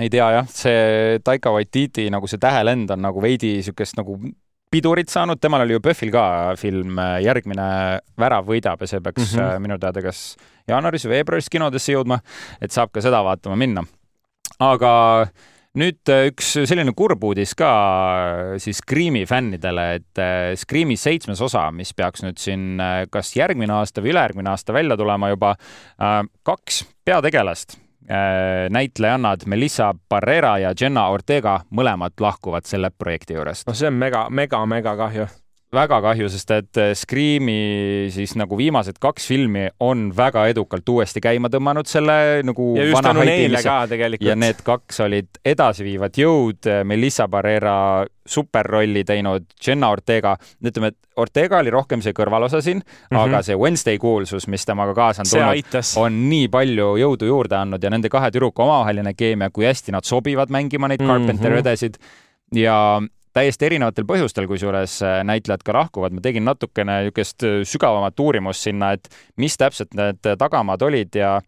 [0.00, 4.18] ei tea jah, see Taika Waititi nagu see tähelend on nagu veidi niisugust nagu
[4.74, 6.26] pidurit saanud, temal oli ju PÖFFil ka
[6.58, 7.68] film Järgmine
[8.20, 9.66] värav võidab ja see peaks mm -hmm.
[9.66, 10.36] minu teada kas
[10.70, 12.20] jaanuaris või veebruaris kinodesse jõudma,
[12.60, 13.84] et saab ka seda vaatama minna.
[14.58, 15.26] aga
[15.74, 17.70] nüüd äh, üks selline kurb uudis ka
[18.54, 24.02] äh, siis Scream'i fännidele, et Scream'i seitsmes osa, mis peaks nüüd siin kas järgmine aasta
[24.02, 25.56] või ülejärgmine aasta välja tulema juba,
[26.42, 27.83] kaks peategelast Äh,
[28.70, 33.66] näitlejannad Melissa Barrera ja Jenna Ortega mõlemad lahkuvad selle projekti juurest.
[33.66, 35.26] no see on mega, mega, mega kahju
[35.74, 41.22] väga kahju, sest et äh, Scream'i siis nagu viimased kaks filmi on väga edukalt uuesti
[41.24, 44.28] käima tõmmanud selle nagu ja just tänu neile ka tegelikult.
[44.28, 47.76] ja need kaks olid edasiviivad jõud, Melissa Barrera
[48.26, 50.34] superrolli teinud, Jenna Ortega,
[50.64, 53.20] ütleme, et Ortega oli rohkem see kõrvalosa siin mm, -hmm.
[53.20, 57.84] aga see Wednesday kuulsus, mis temaga kaasa on tulnud, on nii palju jõudu juurde andnud
[57.84, 61.62] ja nende kahe tüdruku omavaheline keemia, kui hästi nad sobivad mängima neid Carpenter mm -hmm.
[61.62, 62.00] õdesid
[62.52, 63.02] ja
[63.34, 66.14] täiesti erinevatel põhjustel, kusjuures äh, näitlejad ka lahkuvad.
[66.14, 71.38] ma tegin natukene niisugust äh, sügavamat uurimust sinna, et mis täpselt need tagamaad olid ja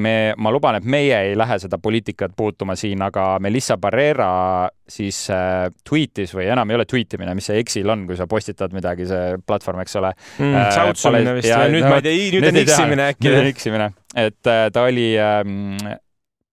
[0.00, 5.22] me, ma luban, et meie ei lähe seda poliitikat puutuma siin, aga Melissa Barrera siis
[5.32, 8.76] äh, tweetis või enam ei ole tweet imine, mis see Exil on, kui sa postitad
[8.76, 10.56] midagi, see platvorm, eks ole mm,.
[10.56, 13.30] Äh, säutsumine vist või nüüd no, ma ei tea, nüüd on X-imine äkki.
[13.30, 13.92] nüüd on X-imine,
[14.26, 15.96] et äh, ta oli äh,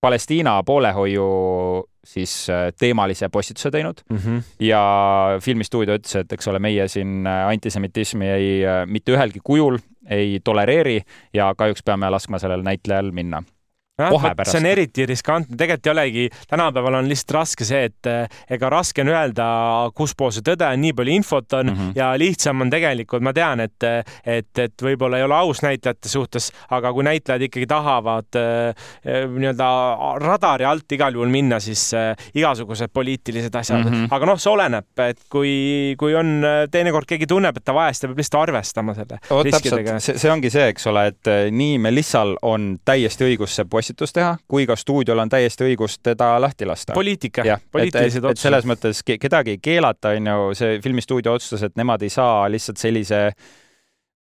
[0.03, 1.25] Palestiina poolehoiu
[2.03, 4.41] siis äh, teemalise postituse teinud mm -hmm.
[4.59, 4.83] ja
[5.41, 8.51] filmistuudio ütles, et eks ole, meie siin äh, antisemitismi ei,
[8.85, 11.01] mitte ühelgi kujul ei tolereeri
[11.33, 13.43] ja kahjuks peame laskma sellel näitlejal minna
[13.97, 14.51] kohe pärast.
[14.51, 18.69] see on eriti riskantne, tegelikult ei olegi, tänapäeval on lihtsalt raske see, et eh, ega
[18.73, 19.45] raske on öelda,
[19.93, 21.91] kuspool see tõde on, nii palju infot on mm -hmm.
[21.99, 23.85] ja lihtsam on tegelikult, ma tean, et,
[24.25, 28.73] et, et võib-olla ei ole aus näitlejate suhtes, aga kui näitlejad ikkagi tahavad äh,
[29.29, 29.69] nii-öelda
[30.23, 31.91] radari alt igal juhul minna, siis
[32.33, 34.07] igasugused poliitilised asjad mm, -hmm.
[34.11, 38.17] aga noh, see oleneb, et kui, kui on teinekord keegi tunneb, et ta ta peab
[38.17, 39.19] lihtsalt arvestama selle
[39.99, 44.37] see, see ongi see, eks ole, et nii Melissal on täiesti õigus see postitus teha,
[44.47, 46.93] kui ka stuudiol on täiesti õigus teda lahti lasta.
[46.95, 48.47] poliitika, poliitilised otsused.
[48.47, 52.79] selles mõttes kedagi ei keelata, on ju, see filmistuudio otsustas, et nemad ei saa lihtsalt
[52.79, 53.25] sellise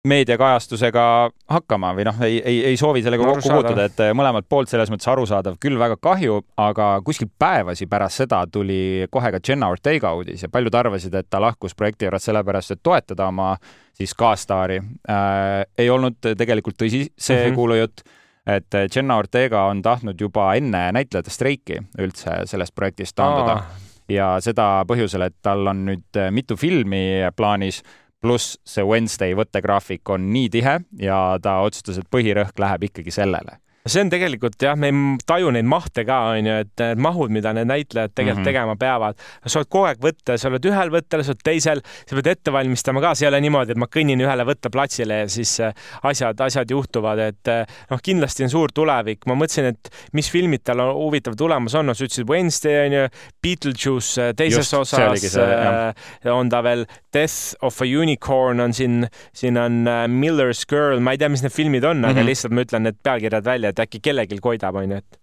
[0.08, 1.04] meediakajastusega
[1.52, 5.10] hakkama või noh, ei, ei, ei soovi sellega kokku puutuda, et mõlemalt poolt selles mõttes
[5.12, 10.46] arusaadav, küll väga kahju, aga kuskil päevasi pärast seda tuli kohe ka Jenna Ortega uudis
[10.46, 13.56] ja paljud arvasid, et ta lahkus projekti juures sellepärast, et toetada oma
[13.98, 14.78] siis kaastaari
[15.10, 15.66] äh,.
[15.78, 17.56] ei olnud tegelikult tõsi see mm -hmm.
[17.56, 18.06] kuulujutt
[18.48, 23.62] et eh, Jenna Ortega on tahtnud juba enne näitlejate streiki üldse sellest projektist taanduda.
[24.08, 27.82] Ja seda põhjusel, et tal on nüüd eh, mitu filmi plaanis
[28.24, 33.60] pluss see Wednesday võttegraafik on nii tihe ja ta otsustas, et põhirõhk läheb ikkagi sellele
[33.88, 37.54] see on tegelikult jah, me ei taju neid mahte ka, onju, et need mahud, mida
[37.56, 38.50] need näitlejad tegelikult mm -hmm.
[38.50, 39.16] tegema peavad.
[39.46, 42.52] sa oled kogu aeg võtta, sa oled ühel võttel, sa oled teisel, sa pead ette
[42.52, 45.74] valmistama ka, see ei ole niimoodi, et ma kõnnin ühele võtteplatsile ja siis äh,
[46.04, 49.26] asjad, asjad juhtuvad, et äh, noh, kindlasti on suur tulevik.
[49.28, 53.08] ma mõtlesin, et mis filmid tal on huvitav tulemas on, no sa ütlesid Wednesday onju,
[53.44, 59.08] Beetlejuice äh, teises Just, osas see, on ta veel, Death of a Unicorn on siin,
[59.34, 62.10] siin on Miller's Girl, ma ei tea, mis need filmid on mm, -hmm.
[62.10, 62.30] aga mhm.
[62.30, 65.20] lihtsalt ma ütlen need pealkirjad välja, et et äkki kellelgi koidab, onju, et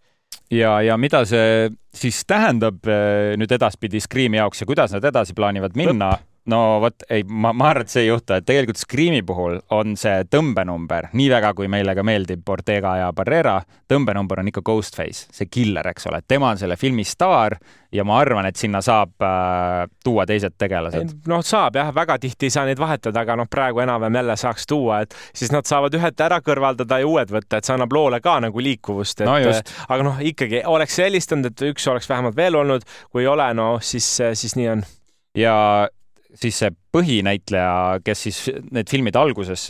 [0.55, 5.37] ja, ja mida see siis tähendab eh, nüüd edaspidi Scream'i jaoks ja kuidas nad edasi
[5.37, 6.15] plaanivad minna?
[6.51, 9.95] No vot, ei, ma, ma arvan, et see ei juhtu, et tegelikult Scream'i puhul on
[10.01, 13.57] see tõmbenumber, nii väga kui meile ka meeldib Ortega ja Barrera,
[13.91, 17.57] tõmbenumber on ikka Ghostface, see killer, eks ole, tema on selle filmi staar
[17.95, 21.17] ja ma arvan, et sinna saab äh, tuua teised tegelased.
[21.31, 24.69] noh, saab jah, väga tihti ei saa neid vahetada, aga noh, praegu enam-vähem jälle saaks
[24.69, 28.21] tuua, et siis nad saavad ühed ära kõrvaldada ja uued võtta, et see annab loole
[28.25, 29.39] ka nagu liikuvust, et no
[29.89, 33.77] aga noh, ikkagi oleks helistanud, et üks oleks vähemalt veel olnud, kui ei ole, no
[33.81, 34.89] siis, siis nii on.
[35.39, 35.55] ja
[36.35, 39.69] siis see põhinäitleja, kes siis need filmid alguses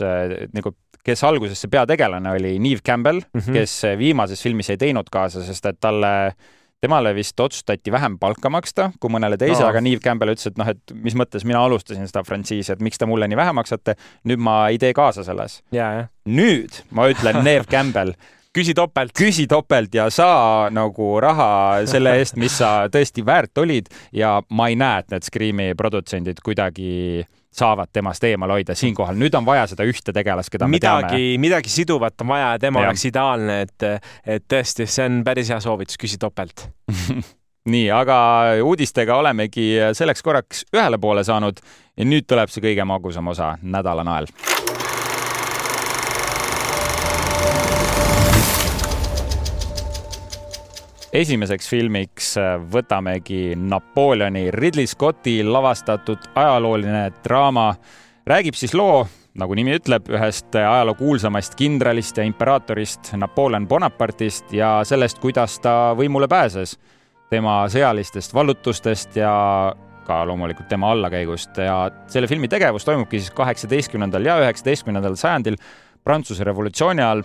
[0.55, 0.75] nagu
[1.05, 3.53] kes alguses see peategelane oli, Neve Campbell mm, -hmm.
[3.53, 6.33] kes viimases filmis ei teinud kaasa, sest et talle,
[6.81, 10.57] temale vist otsustati vähem palka maksta kui mõnele teisele no., aga Neve Campbell ütles, et
[10.57, 13.95] noh, et mis mõttes mina alustasin seda frantsiisi, et miks te mulle nii vähe maksate,
[14.25, 15.61] nüüd ma ei tee kaasa selles.
[16.25, 18.17] nüüd ma ütlen Neve Campbell
[18.55, 19.11] küsi topelt.
[19.17, 24.69] küsi topelt ja saa nagu raha selle eest, mis sa tõesti väärt olid ja ma
[24.71, 29.15] ei näe, et need Scream'i produtsendid kuidagi saavad temast eemal hoida siinkohal.
[29.19, 31.37] nüüd on vaja seda ühte tegelast, keda midagi, me teame.
[31.45, 32.91] midagi siduvat on vaja ja tema ja.
[32.91, 33.87] oleks ideaalne, et,
[34.25, 36.67] et tõesti, see on päris hea soovitus, küsi topelt
[37.73, 38.17] nii, aga
[38.63, 41.63] uudistega olemegi selleks korraks ühele poole saanud
[41.95, 44.29] ja nüüd tuleb see kõige magusam osa, nädala nael
[51.15, 57.75] esimeseks filmiks äh, võtamegi Napoleoni Ridley Scotti lavastatud ajalooline draama.
[58.27, 59.05] räägib siis loo,
[59.39, 65.93] nagu nimi ütleb, ühest ajaloo kuulsamast kindralist ja imperaatorist Napoleon Bonaparte'ist ja sellest, kuidas ta
[65.97, 66.77] võimule pääses,
[67.29, 69.31] tema sõjalistest vallutustest ja
[70.05, 75.57] ka loomulikult tema allakäigust ja selle filmi tegevus toimubki siis kaheksateistkümnendal ja üheksateistkümnendal sajandil
[76.03, 77.23] Prantsuse revolutsiooni ajal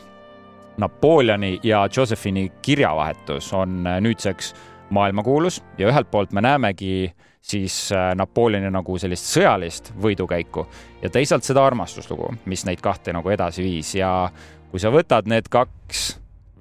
[0.80, 4.54] Napoleoni ja Josephine'i kirjavahetus on äh, nüüdseks
[4.90, 7.12] maailmakuulus ja ühelt poolt me näemegi
[7.42, 10.66] siis äh, Napoleoni nagu sellist sõjalist võidukäiku
[11.02, 13.94] ja teisalt seda armastuslugu, mis neid kahte nagu edasi viis.
[13.94, 14.30] Ja
[14.70, 16.10] kui sa võtad need kaks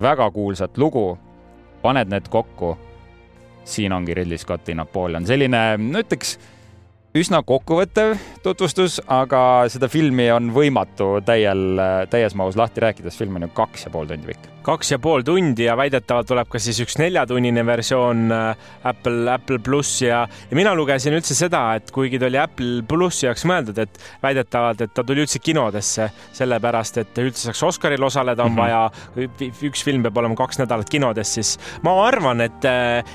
[0.02, 1.18] väga kuulsat lugu,
[1.82, 2.76] paned need kokku,
[3.64, 6.38] siin ongi Ridley Scotti Napoleon, selline, no ütleks
[7.18, 9.42] üsna kokkuvõttev tutvustus, aga
[9.72, 13.94] seda filmi on võimatu täiel, täies mahus lahti rääkida, sest film on ju kaks ja
[13.94, 18.30] pool tundi pikk kaks ja pool tundi ja väidetavalt tuleb ka siis üks neljatunnine versioon
[18.34, 22.84] äh, Apple, Apple pluss ja, ja mina lugesin üldse seda, et kuigi ta oli Apple
[22.90, 28.04] plussi jaoks mõeldud, et väidetavalt, et ta tuli üldse kinodesse sellepärast, et üldse saaks Oscaril
[28.06, 28.62] osaleda, on mm -hmm.
[28.62, 32.66] vaja, üks film peab olema kaks nädalat kinodes, siis ma arvan, et,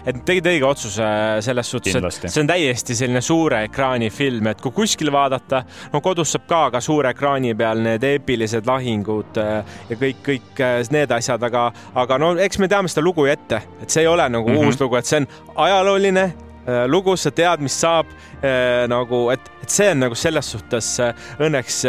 [0.06, 1.06] et tegid õige otsuse
[1.44, 6.00] selles suhtes, et see on täiesti selline suure ekraani film, et kui kuskil vaadata, no
[6.00, 10.80] kodus saab ka, ka suure ekraani peal need eepilised lahingud äh, ja kõik, kõik äh,
[10.94, 14.10] need asjad, aga, aga no eks me teame seda lugu ju ette, et see ei
[14.10, 14.66] ole nagu mm -hmm.
[14.66, 15.28] uus lugu, et see on
[15.66, 16.32] ajalooline
[16.64, 18.08] Äh, lugu, sa tead, mis saab
[18.40, 21.82] äh, nagu, et, et see on nagu selles suhtes äh, õnneks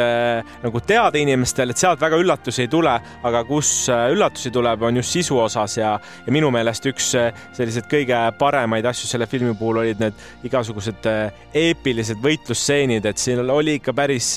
[0.66, 2.92] nagu teada inimestel, et sealt väga üllatusi ei tule,
[3.24, 5.94] aga kus üllatusi tuleb, on just sisu osas ja,
[6.26, 7.14] ja minu meelest üks
[7.56, 11.08] selliseid kõige paremaid asju selle filmi puhul olid need igasugused
[11.56, 14.34] eepilised võitlusstseenid, et siin oli ikka päris,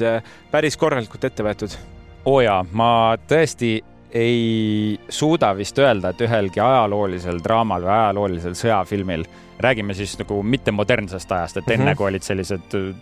[0.54, 1.74] päris korralikult ette võetud.
[2.30, 2.92] oo jaa, ma
[3.26, 3.80] tõesti
[4.14, 9.26] ei suuda vist öelda, et ühelgi ajaloolisel draamal või ajaloolisel sõjafilmil,
[9.60, 11.96] räägime siis nagu mitte modernsest ajast, et enne mm -hmm.
[11.96, 12.94] kui olid sellised äh,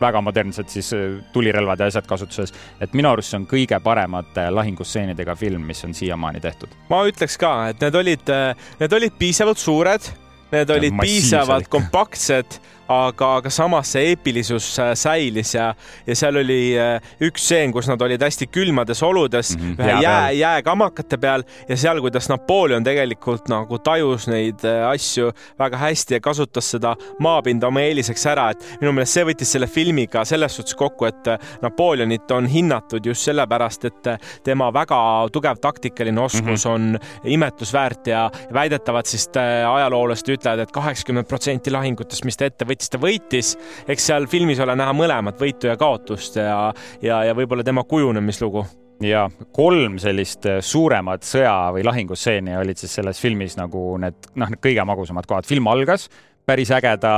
[0.00, 4.50] väga modernsed siis äh, tulirelvad ja asjad kasutuses, et minu arust see on kõige paremate
[4.50, 6.68] lahingustseenidega film, mis on siiamaani tehtud.
[6.88, 10.10] ma ütleks ka, et need olid, äh, need olid piisavalt suured,
[10.52, 15.70] need olid piisavalt kompaktsed aga, aga samas see eepilisus äh, säilis ja,
[16.06, 20.02] ja seal oli äh, üks stseen, kus nad olid hästi külmades oludes mm, -hmm.
[20.02, 26.14] jää, jääkamakate peal ja seal, kuidas Napoleon tegelikult nagu tajus neid äh, asju väga hästi
[26.14, 30.56] ja kasutas seda maapinda oma eeliseks ära, et minu meelest see võttis selle filmiga selles
[30.56, 34.10] suhtes kokku, et Napoleonit on hinnatud just sellepärast, et
[34.44, 36.74] tema väga tugev taktikaline oskus mm -hmm.
[36.74, 42.64] on imetlusväärt ja väidetavalt siis ajaloolased ütlevad et, et kaheksakümmend protsenti lahingutest, mis ta ette
[42.64, 43.56] võttis, võttis, ta võitis.
[43.88, 48.64] eks seal filmis ole näha mõlemat võitu ja kaotust ja, ja, ja võib-olla tema kujunemislugu
[49.04, 54.62] ja kolm sellist suuremat sõja või lahingustseeni olid siis selles filmis nagu need noh, need
[54.62, 55.46] kõige magusamad kohad.
[55.46, 56.08] film algas
[56.46, 57.10] päris ägeda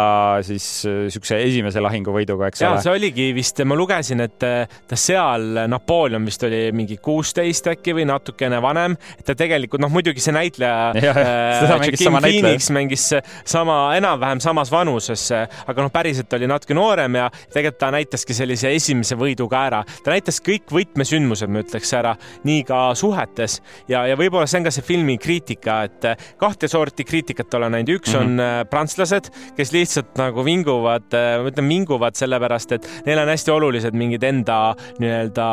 [0.47, 2.83] siis äh, esimese lahinguvõiduga, eks ja, ole.
[2.85, 7.97] see oligi vist, ma lugesin, et äh, ta seal, Napoleon vist oli mingi kuusteist äkki
[7.97, 13.09] või natukene vanem, et ta tegelikult noh, muidugi see näitleja äh, Joaquin Phoenix mängis
[13.43, 18.71] sama, enam-vähem samas vanuses, aga noh, päriselt oli natuke noorem ja tegelikult ta näitaski sellise
[18.77, 19.83] esimese võidu ka ära.
[20.05, 22.15] ta näitas kõik võtmesündmused, ma ütleks ära,
[22.47, 23.59] nii ka suhetes
[23.91, 26.09] ja, ja võib-olla see on ka see filmi kriitika, et
[26.39, 28.63] kahte sorti kriitikat olen näinud, üks mm -hmm.
[28.63, 33.31] on prantslased, inimesed, kes lihtsalt nagu vinguvad, äh, ma ütlen vinguvad sellepärast, et neil on
[33.31, 35.47] hästi olulised mingid enda nii-öelda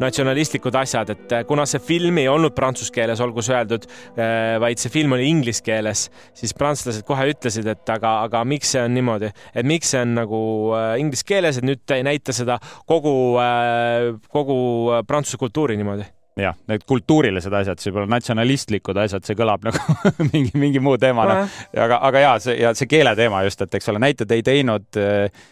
[0.00, 4.58] natsionalistlikud asjad, et äh, kuna see film ei olnud prantsuse keeles, olgu see öeldud, äh,
[4.62, 8.82] vaid see film oli inglise keeles, siis prantslased kohe ütlesid, et aga, aga miks see
[8.82, 10.40] on niimoodi, et miks see on nagu
[11.00, 13.36] inglise keeles, et nüüd ei näita seda kogu,
[14.32, 14.58] kogu
[15.08, 16.08] prantsuse kultuuri niimoodi
[16.40, 19.96] jah, need kultuurilised asjad, siis võib-olla natsionalistlikud asjad, see kõlab nagu
[20.32, 21.42] mingi, mingi muu teemana.
[21.76, 25.00] Aga, aga ja see ja see keele teema just, et eks ole, näited ei teinud
[25.00, 25.42] äh,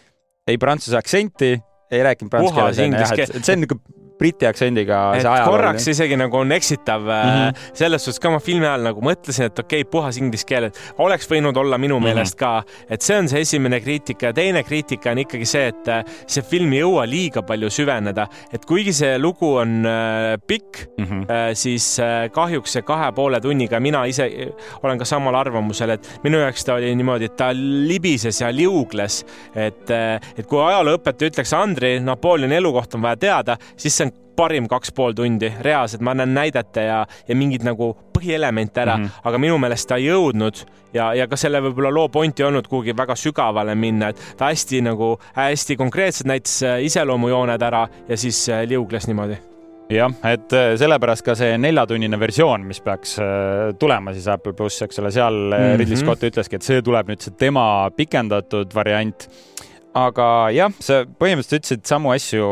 [0.49, 1.53] ei prantsuse aktsenti,
[1.91, 5.55] ei rääkinud prantsuse keeles, see on niisugune briti aktsendiga see ajaloo.
[5.55, 7.61] korraks isegi nagu on eksitav mm -hmm.
[7.73, 10.79] selles suhtes ka ma filmi ajal nagu mõtlesin, et okei okay,, puhas inglise keel, et
[11.01, 12.13] oleks võinud olla minu mm -hmm.
[12.13, 15.87] meelest ka, et see on see esimene kriitika ja teine kriitika on ikkagi see, et
[15.87, 20.85] äh, see film ei jõua liiga palju süveneda, et kuigi see lugu on äh, pikk
[20.97, 21.53] mm, -hmm.
[21.53, 21.97] siis
[22.31, 24.29] kahjuks see kahe poole tunniga, mina ise
[24.83, 29.25] olen ka samal arvamusel, et minu jaoks ta oli niimoodi, et ta libises ja liugles,
[29.55, 29.89] et,
[30.37, 34.93] et kui ajalooõpetaja ütleks, Andrei, Napoleoni elukoht on vaja teada, siis see on parim kaks
[34.95, 39.27] pool tundi, reaalselt, ma annan näidete ja, ja mingeid nagu põhielemente ära mm, -hmm.
[39.29, 42.67] aga minu meelest ta ei jõudnud ja, ja ka selle võib-olla loo point ei olnud
[42.67, 48.17] kuhugi väga sügavale minna, et ta hästi nagu hästi konkreetselt näitas äh, iseloomujooned ära ja
[48.17, 49.37] siis äh, liugles niimoodi
[49.91, 53.17] jah, et äh, sellepärast ka see neljatunnine versioon, mis peaks
[53.79, 55.79] tulema siis Apple pluss, eks ole, seal mm -hmm.
[55.79, 59.27] Ridley Scott ütleski, et see tuleb nüüd see tema pikendatud variant
[59.97, 60.25] aga
[60.55, 62.45] jah, sa põhimõtteliselt ütlesid samu asju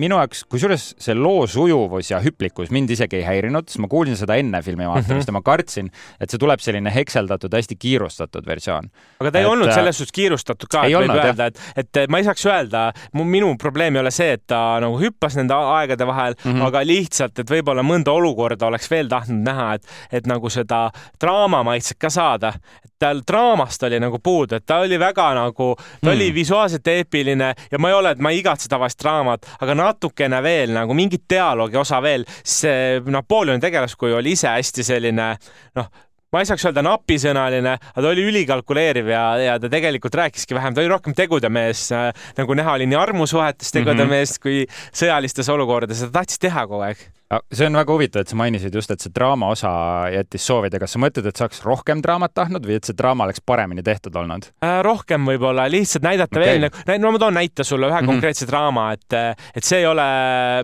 [0.00, 4.16] minu jaoks, kusjuures see loo sujuvus ja hüplikkus mind isegi ei häirinud, sest ma kuulsin
[4.16, 5.28] seda enne filmi vaatamist mm -hmm.
[5.28, 8.88] ja ma kartsin, et see tuleb selline hekseldatud, hästi kiirustatud versioon.
[9.20, 11.60] aga ta ei et, olnud äh, selles suhtes kiirustatud ka, et võib olnud, öelda, et,
[11.76, 15.54] et ma ei saaks öelda, minu probleem ei ole see, et ta nagu hüppas nende
[15.54, 16.66] aegade vahel mm, -hmm.
[16.66, 21.98] aga lihtsalt, et võib-olla mõnda olukorda oleks veel tahtnud näha, et, et nagu seda draamamaitset
[21.98, 22.52] ka saada.
[22.98, 26.12] tal draamast oli nagu puudu, et ta oli väga nagu, ta mm.
[26.12, 30.42] oli visuaalselt eepiline ja ma ei ole, et ma ei igatse tavalist draamat, aga natukene
[30.44, 32.26] veel nagu mingit dialoogi osa veel.
[32.44, 35.32] see Napoleoni tegelaskuju oli ise hästi selline
[35.78, 35.90] noh,
[36.32, 40.76] ma ei saaks öelda napisõnaline, aga ta oli ülikalkuleeriv ja, ja ta tegelikult rääkiski vähem,
[40.76, 41.88] ta oli rohkem tegude mees,
[42.38, 44.16] nagu näha oli nii armusuhetes tegude mm -hmm.
[44.18, 47.08] mees kui sõjalistes olukordades, ta tahtis teha kogu aeg
[47.52, 49.70] see on väga huvitav, et sa mainisid just, et see draama osa
[50.12, 50.78] jättis soovida.
[50.80, 54.16] kas sa mõtled, et saaks rohkem draamat tahtnud või et see draama oleks paremini tehtud
[54.16, 54.78] olnud äh,?
[54.84, 56.46] rohkem võib-olla, lihtsalt näidata okay.
[56.46, 58.12] veel nagu, no ma toon näite sulle ühe mm -hmm.
[58.14, 59.18] konkreetse draama, et,
[59.54, 60.06] et see ei ole,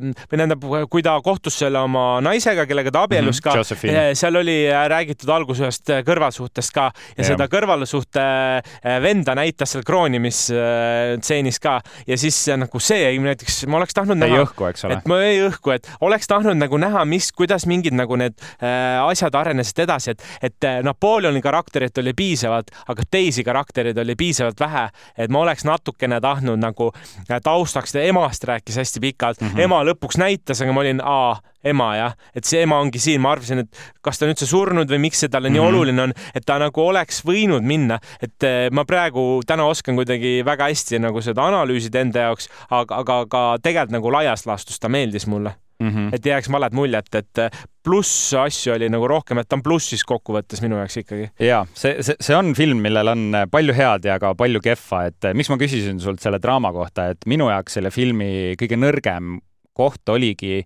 [0.01, 3.77] või tähendab, kui ta kohtus selle oma naisega, kellega ta abiellus mm -hmm.
[3.83, 7.29] ka, eh, seal oli äh, räägitud alguses ühest äh, kõrvalsuhtest ka ja yeah.
[7.29, 13.95] seda kõrvalsuhte äh, venda näitas seal kroonimistseenis ka ja siis nagu see näiteks, ma oleks
[13.95, 14.37] tahtnud näha.
[14.37, 14.99] jäi õhku, eks ole.
[14.99, 18.37] et ma jäi õhku, et oleks tahtnud tahtnud nagu näha, mis, kuidas mingid nagu need
[18.63, 24.15] äh, asjad arenesid edasi, et, et äh, Napoleoni karakterit oli piisavalt, aga teisi karaktereid oli
[24.17, 24.89] piisavalt vähe,
[25.19, 29.61] et ma oleks natukene tahtnud nagu äh, taustaks, emast rääkis hästi pikalt mm, -hmm.
[29.67, 33.33] ema lõpuks näitas, aga ma olin, aa, ema jah, et see ema ongi siin, ma
[33.33, 35.75] arvasin, et kas ta on üldse surnud või miks see talle nii mm -hmm.
[35.75, 40.43] oluline on, et ta nagu oleks võinud minna, et äh, ma praegu täna oskan kuidagi
[40.45, 44.89] väga hästi nagu seda analüüsida enda jaoks, aga, aga ka tegelikult nagu laias laastus ta
[44.89, 45.95] meeldis mulle mm.
[45.95, 46.15] -hmm.
[46.15, 49.63] et ei jääks valet muljet, et äh, pluss asju oli nagu rohkem, et ta on
[49.63, 51.31] plussis kokkuvõttes minu jaoks ikkagi.
[51.41, 55.05] ja see, see, see on film, millel on äh, palju head ja ka palju kehva,
[55.11, 58.81] et äh, miks ma küsisin sult selle draama kohta, et minu jaoks selle filmi kõige
[58.81, 59.39] nõrgem
[59.75, 60.65] koht oligi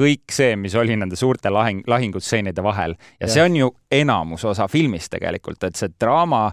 [0.00, 4.44] kõik see, mis oli nende suurte lahing, lahingustseenide vahel ja, ja see on ju enamus
[4.48, 6.48] osa filmist tegelikult, et see draama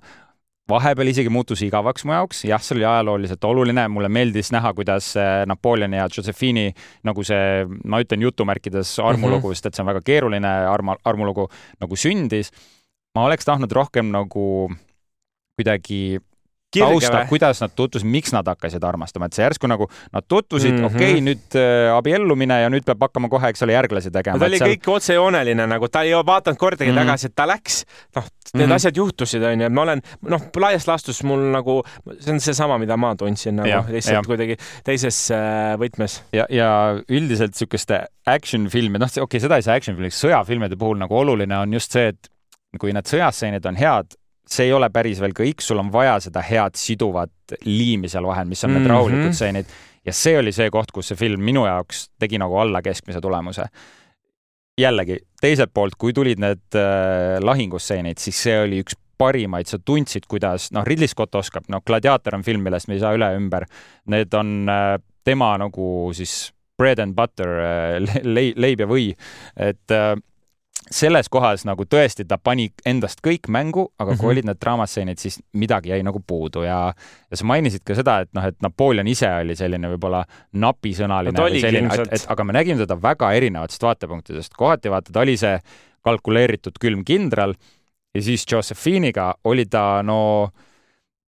[0.70, 5.14] vahepeal isegi muutus igavaks mu jaoks, jah, see oli ajalooliselt oluline, mulle meeldis näha, kuidas
[5.20, 6.68] äh, Napoleoni ja Josephini
[7.08, 9.56] nagu see, ma ütlen jutumärkides armulugu mm, -hmm.
[9.56, 11.48] sest et see on väga keeruline arma, armulugu,
[11.80, 12.52] nagu sündis.
[13.16, 14.70] ma oleks tahtnud rohkem nagu
[15.58, 16.20] kuidagi
[16.76, 20.84] tausta, kuidas nad tutvusid, miks nad hakkasid armastama, et see järsku nagu nad tutvusid mm
[20.84, 24.40] -hmm., okei okay,, nüüd äh, abiellumine ja nüüd peab hakkama kohe, eks ole, järglasi tegema.
[24.40, 24.74] ta oli seal...
[24.76, 27.06] kõik otsejooneline nagu, ta ei vaadanud kordagi mm -hmm.
[27.06, 27.84] tagasi, et ta läks,
[28.16, 28.76] noh, need mm -hmm.
[28.76, 31.84] asjad juhtusid, onju, ma olen, noh, laias laastus mul nagu,
[32.20, 36.22] see on seesama, mida ma tundsin nagu ja, lihtsalt kuidagi teises äh, võtmes.
[36.34, 36.70] ja, ja
[37.10, 41.18] üldiselt niisuguste action filmi, noh, okei okay,, seda ei saa action filmiks, sõjafilmide puhul nagu
[41.18, 42.32] oluline on just see, et
[42.80, 44.18] kui need sõjastseenid on head,
[44.48, 48.48] see ei ole päris veel kõik, sul on vaja seda head siduvat liimi seal vahel,
[48.48, 48.80] mis on mm -hmm.
[48.80, 48.96] need mhm.
[48.96, 49.66] rahulikud stseenid.
[50.06, 53.66] ja see oli see koht, kus see film minu jaoks tegi nagu alla keskmise tulemuse.
[54.78, 60.28] jällegi, teiselt poolt, kui tulid need äh, lahingustseenid, siis see oli üks parimaid, sa tundsid,
[60.30, 63.66] kuidas, noh, Ridley Scott oskab, noh, Gladiator on film, millest me ei saa üle ümber.
[64.06, 68.24] Need on äh, tema nagu siis bread and butter äh,
[68.56, 69.10] leib ja või,
[69.56, 70.14] et äh,
[70.92, 74.32] selles kohas nagu tõesti ta pani endast kõik mängu, aga kui mm -hmm.
[74.32, 76.94] olid need draamastseenid, siis midagi jäi nagu puudu ja,
[77.32, 80.24] ja sa mainisid ka seda, et noh, et Napoleon ise oli selline võib-olla
[80.54, 81.48] napisõnaline no,.
[81.48, 85.60] Et, et aga me nägime teda väga erinevatest vaatepunktidest, kohati vaata, ta oli see
[86.02, 87.54] kalkuleeritud külm kindral
[88.16, 90.50] ja siis Josephiniga oli ta no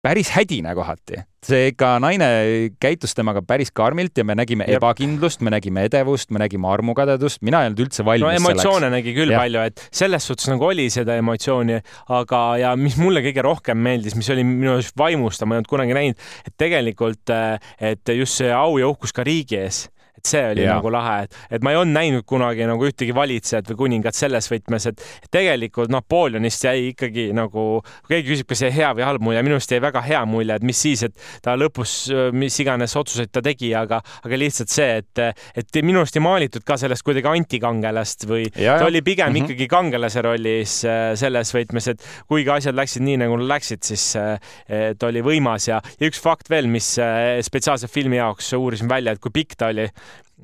[0.06, 1.24] päris hädine kohati.
[1.46, 2.26] see ikka naine
[2.82, 4.80] käitus temaga päris karmilt ja me nägime Jep.
[4.80, 9.14] ebakindlust, me nägime edevust, me nägime armukadedust, mina ei olnud üldse valmis no emotsioone nägi
[9.14, 9.44] küll ja.
[9.44, 11.78] palju, et selles suhtes nagu oli seda emotsiooni,
[12.18, 15.70] aga, ja mis mulle kõige rohkem meeldis, mis oli minu arust vaimustav, ma ei olnud
[15.70, 17.36] kunagi näinud, et tegelikult,
[17.78, 19.84] et just see au ja uhkus ka riigi ees
[20.26, 20.76] et see oli ja.
[20.76, 24.50] nagu lahe, et, et ma ei olnud näinud kunagi nagu ühtegi valitsejat või kuningat selles
[24.50, 25.04] võtmes, et
[25.34, 27.66] tegelikult Napoleonist jäi ikkagi nagu,
[28.06, 30.58] kui keegi küsib, kas jäi hea või halb mulje, minu arust jäi väga hea mulje,
[30.58, 31.96] et mis siis, et ta lõpus,
[32.36, 35.22] mis iganes otsuseid ta tegi, aga, aga lihtsalt see, et,
[35.62, 39.36] et minu arust ei maalitud ka sellest kuidagi antikangelast või ja, ta oli pigem mm
[39.36, 39.44] -hmm.
[39.46, 44.38] ikkagi kangelase rollis äh, selles võtmes, et kuigi asjad läksid nii, nagu läksid, siis äh,
[44.98, 49.12] ta oli võimas ja, ja üks fakt veel, mis äh, spetsiaalselt filmi jaoks uurisin välja,
[49.12, 49.86] et kui pikk ta oli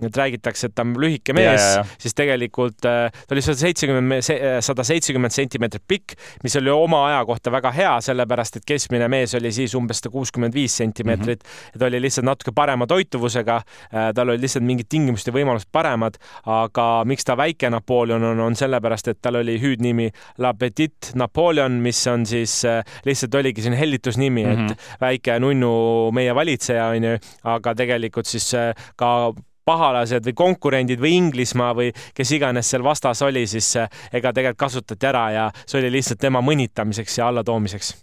[0.01, 1.61] et räägitakse, et ta on lühike mees,
[2.01, 6.15] siis tegelikult äh, ta oli sada seitsekümmend, äh, sada seitsekümmend sentimeetrit pikk,
[6.45, 10.13] mis oli oma aja kohta väga hea, sellepärast et keskmine mees oli siis umbes sada
[10.15, 11.45] kuuskümmend viis sentimeetrit.
[11.45, 11.79] -hmm.
[11.79, 13.57] ta oli lihtsalt natuke parema toituvusega,
[13.93, 16.17] äh, tal olid lihtsalt mingid tingimused ja võimalused paremad,
[16.47, 21.73] aga miks ta väike Napoleon on, on sellepärast, et tal oli hüüdnimi La Petite Napoleon,
[21.85, 22.63] mis on siis
[23.05, 24.65] lihtsalt oligi selline hellitusnimi mm, -hmm.
[24.65, 25.01] et mhm.
[25.01, 28.53] väike nunnu meie valitseja onju, aga tegelikult siis
[28.97, 29.33] ka
[29.65, 34.63] pahalased või konkurendid või Inglismaa või kes iganes seal vastas oli, siis eh, ega tegelikult
[34.67, 37.95] kasutati ära ja see oli lihtsalt tema mõnitamiseks ja allatoomiseks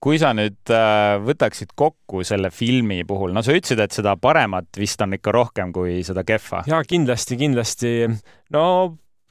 [0.00, 4.80] kui sa nüüd äh, võtaksid kokku selle filmi puhul, no sa ütlesid, et seda paremat
[4.80, 6.62] vist on ikka rohkem kui seda kehva.
[6.70, 7.92] ja kindlasti, kindlasti.
[8.56, 8.64] no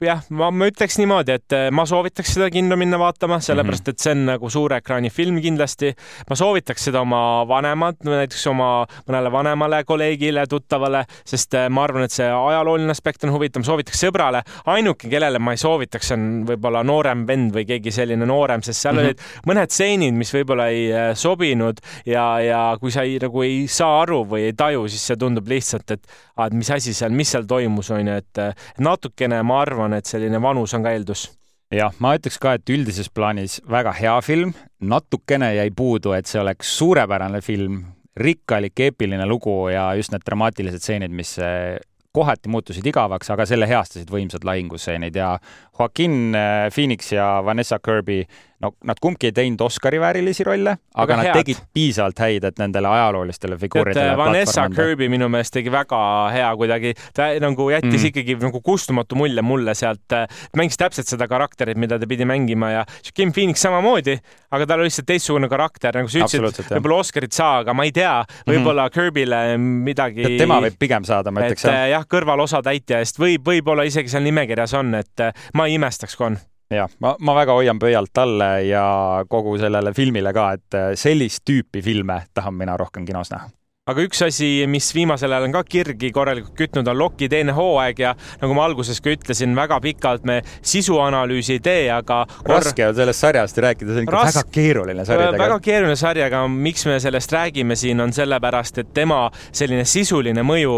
[0.04, 4.00] jah, ma, ma ütleks niimoodi, et äh, ma soovitaks seda kinno minna vaatama, sellepärast et
[4.00, 5.92] see on nagu suure ekraani film kindlasti.
[6.28, 8.70] ma soovitaks seda oma vanemad, näiteks oma
[9.08, 14.00] mõnele vanemale kolleegile, tuttavale, sest äh, ma arvan, et see ajalooline aspekt on huvitav, soovitaks
[14.06, 14.42] sõbrale.
[14.72, 18.96] ainuke, kellele ma ei soovitaks, on võib-olla noorem vend või keegi selline noorem, sest seal
[18.96, 19.20] mm -hmm.
[19.20, 23.66] olid mõned stseenid, mis võib-olla ei äh, sobinud ja, ja kui sa ei, nagu ei
[23.68, 26.06] saa aru või ei taju, siis see tundub lihtsalt, et,
[26.46, 28.44] et mis asi seal, mis seal toimus, on ju, et
[28.80, 31.28] natukene ma arvan, arvan, et selline vanus on ka eeldus.
[31.70, 36.40] Jah, ma ütleks ka, et üldises plaanis väga hea film, natukene jäi puudu, et see
[36.40, 37.84] oleks suurepärane film,
[38.16, 41.78] rikkalik eepiline lugu ja just need dramaatilised stseenid, mis eh,
[42.12, 45.36] kohati muutusid igavaks, aga selle heastasid võimsad lahingustseenid ja
[45.78, 48.24] Joaquin eh, Phoenix ja Vanessa Kirby
[48.60, 51.38] no nad kumbki ei teinud Oscari väärilisi rolle, aga nad head.
[51.40, 54.16] tegid piisavalt häid, et nendele ajaloolistele figuuridele.
[54.20, 56.00] Vanessa Kirby minu meelest tegi väga
[56.34, 58.10] hea kuidagi, ta nagu jättis mm.
[58.10, 60.16] ikkagi nagu kustumatu mulje mulle sealt,
[60.60, 62.84] mängis täpselt seda karakterit, mida ta pidi mängima ja
[63.14, 64.18] Kim Phoenix samamoodi,
[64.52, 67.94] aga tal oli lihtsalt teistsugune karakter, nagu sa ütlesid, võib-olla Oscarit saa, aga ma ei
[67.96, 68.12] tea,
[68.44, 68.94] võib-olla mm -hmm.
[69.00, 69.40] Kirby'le
[69.88, 70.36] midagi.
[70.38, 71.88] tema võib pigem saada, ma ütleks jah.
[71.94, 76.26] jah, kõrvalosa täitja eest võib, võib-olla isegi seal nimekirjas on, et ma ei imestaks, kui
[76.26, 76.40] on
[76.74, 78.84] jah, ma, ma väga hoian pöialt talle ja
[79.28, 83.50] kogu sellele filmile ka, et äh, sellist tüüpi filme tahan mina rohkem kinos näha.
[83.90, 88.02] Aga üks asi, mis viimasel ajal on ka kirgi korralikult kütnud, on Loki teine hooaeg
[88.04, 92.60] ja nagu ma alguses ka ütlesin, väga pikalt me sisuanalüüsi ei tee, aga kor...
[92.60, 94.36] raske on sellest sarjast rääkida, see on ikka Ras...
[94.36, 98.94] väga keeruline sari väga keeruline sari, aga miks me sellest räägime siin, on sellepärast, et
[98.94, 100.76] tema selline sisuline mõju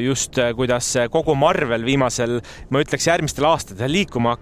[0.00, 2.38] just äh, kuidas kogu Marvel viimasel,
[2.70, 4.36] ma ütleks järgmistel aastatel liikuma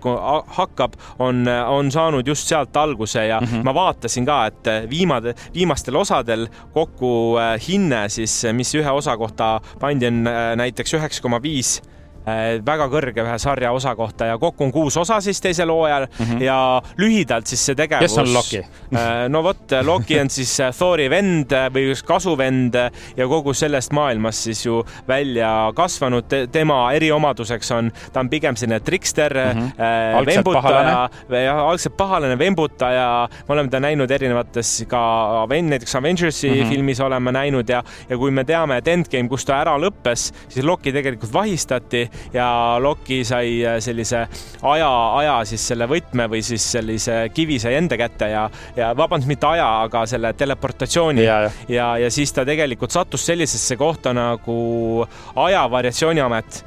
[0.58, 3.64] hakkab, on, on saanud just sealt alguse ja mm -hmm.
[3.64, 9.60] ma vaatasin ka, et viimade, viimastel osadel kokku äh, hinne siis, mis ühe osa kohta
[9.80, 10.24] pandi, on
[10.56, 11.93] näiteks üheksa koma viis Äh,
[12.66, 16.24] väga kõrge ühe sarja osa kohta ja kokku on kuus osa siis teisel hooajal mm
[16.24, 16.42] -hmm.
[16.42, 18.04] ja lühidalt siis see tegevus.
[18.04, 18.58] kes on Loki?
[18.58, 22.74] Äh, no vot, Loki on siis äh, Thori vend või üks kasuvend
[23.16, 26.24] ja kogu sellest maailmast siis ju välja kasvanud.
[26.52, 30.26] tema eriomaduseks on, ta on pigem selline trikster mm, -hmm.
[30.26, 33.28] vembutaja, algselt pahalane vembutaja.
[33.48, 36.68] me oleme ta näinud erinevates ka näiteks Avengersi mm -hmm.
[36.68, 40.64] filmis oleme näinud ja, ja kui me teame, et Endgame, kus ta ära lõppes, siis
[40.64, 42.48] Loki tegelikult vahistati ja
[42.82, 44.24] Loki sai äh, sellise
[44.62, 44.90] aja,
[45.20, 48.44] aja siis selle võtme või siis sellise kivi sai enda kätte ja,
[48.76, 51.24] ja vabandust, mitte aja, aga selle teleportatsiooni.
[51.24, 55.06] Ja, ja, ja, ja siis ta tegelikult sattus sellisesse kohta nagu
[55.46, 56.64] aja variatsiooniamet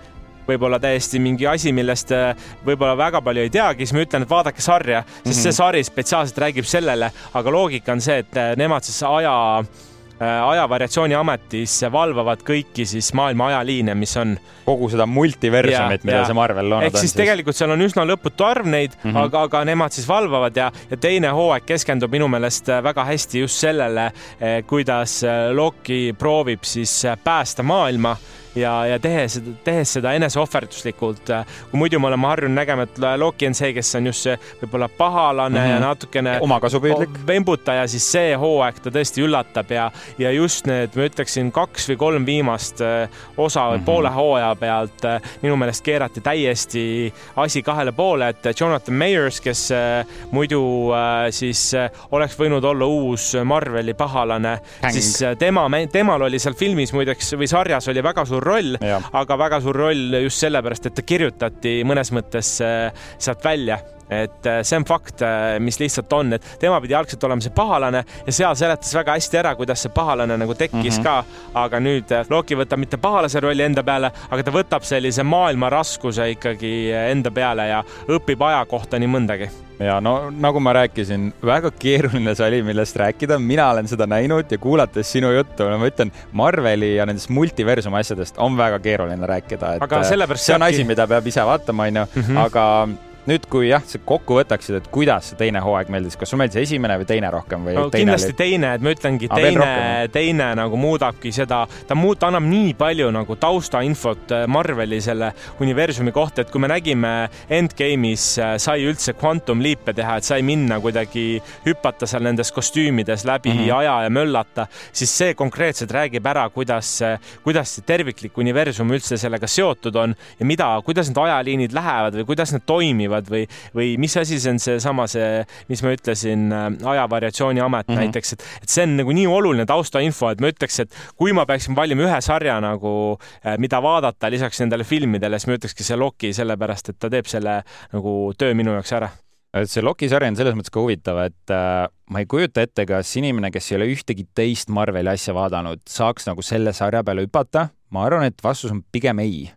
[0.47, 2.31] võib-olla täiesti mingi asi, millest äh,
[2.65, 5.43] võib-olla väga palju ei teagi, siis ma ütlen, et vaadake sarja, sest mm -hmm.
[5.43, 9.86] see sari spetsiaalselt räägib sellele, aga loogika on see, et äh, nemad siis aja Äh,
[10.19, 14.37] ajavariatsiooni ametis valvavad kõiki siis maailma ajaliine, mis on.
[14.65, 16.25] kogu seda multiversumit, mida ja.
[16.27, 16.87] see Marvel loonud on.
[16.89, 19.27] ehk siis tegelikult seal on üsna lõputu arv neid mm, -hmm.
[19.27, 23.61] aga, aga nemad siis valvavad ja, ja teine hooaeg keskendub minu meelest väga hästi just
[23.61, 25.21] sellele, eh, kuidas
[25.53, 28.17] Loki proovib siis päästa maailma
[28.59, 31.31] ja, ja tehes, tehes seda eneseohverduslikult.
[31.71, 34.89] kui muidu me oleme harjunud nägema, et Loki on see, kes on just see võib-olla
[34.89, 35.69] pahalane mm -hmm.
[35.69, 35.85] ja mhm.
[35.85, 41.51] natukene omakasupüüdlik vembutaja, siis see hooaeg ta tõesti üllatab ja, ja just need, ma ütleksin,
[41.51, 43.85] kaks või kolm viimast äh, osa või mm -hmm.
[43.85, 49.71] poole hooaja pealt äh, minu meelest keerati täiesti asi kahele poole, et Jonathan Mayers, kes
[49.71, 50.91] äh, muidu
[51.29, 51.71] siis
[52.11, 57.87] oleks võinud olla uus Marveli pahalane, siis tema, temal oli seal filmis muideks või sarjas
[57.87, 58.79] oli väga suur roll,
[59.21, 63.79] aga väga suur roll just sellepärast, et ta kirjutati mõnes mõttes äh, sealt välja
[64.09, 67.53] et äh, see on fakt, äh, mis lihtsalt on, et tema pidi algselt olema see
[67.55, 71.03] pahalane ja seal seletas väga hästi ära, kuidas see pahalane nagu tekkis mm -hmm.
[71.03, 71.23] ka.
[71.53, 76.29] aga nüüd Loki võtab mitte pahalase rolli enda peale, aga ta võtab sellise maailma raskuse
[76.31, 79.49] ikkagi enda peale ja õpib aja kohta nii mõndagi
[79.79, 84.57] ja no nagu ma rääkisin, väga keeruline sali, millest rääkida, mina olen seda näinud ja
[84.57, 89.75] kuulates sinu juttu, no ma ütlen, Marveli ja nendest multiversumi asjadest on väga keeruline rääkida,
[89.77, 92.97] et aga sellepärast see on asi, mida peab ise vaatama, onju, mhm.
[93.27, 96.45] Aga nüüd, kui jah, sa kokku võtaksid, et kuidas see teine hooaeg meeldis, kas sulle
[96.45, 97.87] meeldis esimene või teine rohkem või no,?
[97.91, 98.37] kindlasti oli...
[98.39, 99.67] teine, et ma ütlengi, teine,
[100.13, 105.33] teine nagu muudabki seda, ta muud-, ta annab nii palju nagu taustainfot äh, Marveli selle
[105.63, 107.11] universumi kohta, et kui me nägime
[107.51, 113.27] Endgame'is äh, sai üldse Quantum Leap'e teha, et sai minna kuidagi hüpata seal nendes kostüümides
[113.27, 113.75] läbi mm -hmm.
[113.81, 117.01] aja ja möllata, siis see konkreetselt räägib ära, kuidas,
[117.43, 122.25] kuidas see terviklik universum üldse sellega seotud on ja mida, kuidas need ajaliinid lähevad või
[122.31, 126.47] kuidas need toimivad räägivad või, või mis asi see on seesama, see, mis ma ütlesin,
[126.51, 127.99] äh, ajavariatsiooni amet mm -hmm.
[127.99, 131.45] näiteks, et, et see on nagu nii oluline taustainfo, et ma ütleks, et kui ma
[131.45, 135.97] peaksin valima ühe sarja nagu, äh, mida vaadata lisaks nendele filmidele, siis ma ütlekski see
[135.97, 137.63] Loki, sellepärast et ta teeb selle
[137.93, 139.09] nagu töö minu jaoks ära
[139.57, 142.85] et see Loki sari on selles mõttes ka huvitav, et äh, ma ei kujuta ette,
[142.85, 147.25] kas inimene, kes ei ole ühtegi teist Marveli asja vaadanud, saaks nagu selle sarja peale
[147.25, 147.69] hüpata.
[147.89, 149.47] ma arvan, et vastus on pigem ei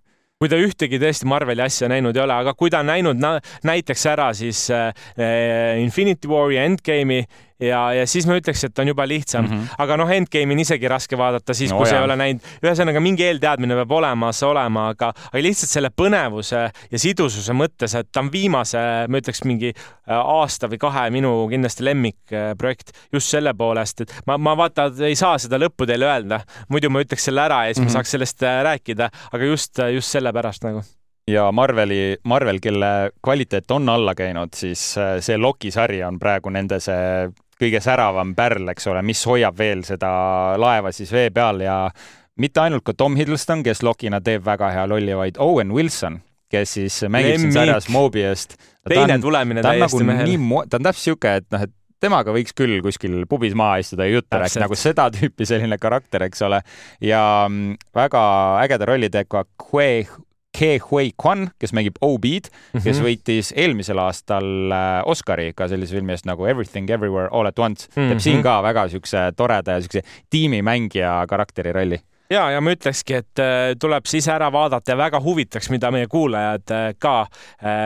[0.40, 3.18] kui ta ühtegi tõesti Marveli asja näinud ei ole, aga kui ta on näinud
[3.68, 4.88] näiteks ära siis äh,
[5.20, 7.26] äh Infinity War'i Endgame'i
[7.60, 9.74] ja, ja siis ma ütleks, et on juba lihtsam mm, -hmm.
[9.84, 12.46] aga noh, Endgame'i on isegi raske vaadata siis no,, kui sa ei ole näinud.
[12.64, 18.08] ühesõnaga mingi eelteadmine peab olemas olema, aga, aga lihtsalt selle põnevuse ja sidususe mõttes, et
[18.12, 23.54] ta on viimase, ma ütleks mingi äh, aasta või kahe minu kindlasti lemmikprojekt just selle
[23.54, 27.44] poolest, et ma, ma vaata, ei saa seda lõppu teile öelda, muidu ma ütleks selle
[27.44, 27.90] ära ja siis mm -hmm.
[27.90, 27.98] ma mhm.
[27.98, 30.82] saaks sellest äh, rääkida, aga just, just sellepärast nagu
[31.30, 36.50] ja Marveli, Marvel, kelle kvaliteet on alla käinud, siis äh, see Loki sari on praegu
[36.50, 37.30] nende see
[37.60, 40.10] kõige säravam pärl, eks ole, mis hoiab veel seda
[40.60, 41.82] laeva siis vee peal ja
[42.40, 46.76] mitte ainult ka Tom Hiddleston, kes Lokina teeb väga hea lolli, vaid Owen Wilson, kes
[46.78, 47.50] siis mängib Lemmik.
[47.50, 48.56] siin sarjas Mobiust.
[48.88, 50.64] teine on, tulemine täiesti nagu mehele.
[50.70, 54.16] ta on täpselt sihuke, et noh, et temaga võiks küll kuskil pubis maha istuda ja
[54.16, 56.62] juttu rääkida, nagu seda tüüpi selline karakter, eks ole.
[57.04, 58.24] ja mm, väga
[58.64, 60.06] ägeda rolli teeb ka Kue
[60.56, 62.84] Ke Hui Kwan, kes mängib OB-d mm, -hmm.
[62.84, 67.58] kes võitis eelmisel aastal äh, Oscari ka sellise filmi eest nagu Everything Everywhere All at
[67.58, 67.94] Once mm.
[67.94, 68.08] -hmm.
[68.08, 73.14] teeb siin ka väga siukse toreda ja siukse tiimimängija karakteri rolli ja, ja ma ütlekski,
[73.14, 77.26] et äh, tuleb siis ära vaadata ja väga huvitaks, mida meie kuulajad äh, ka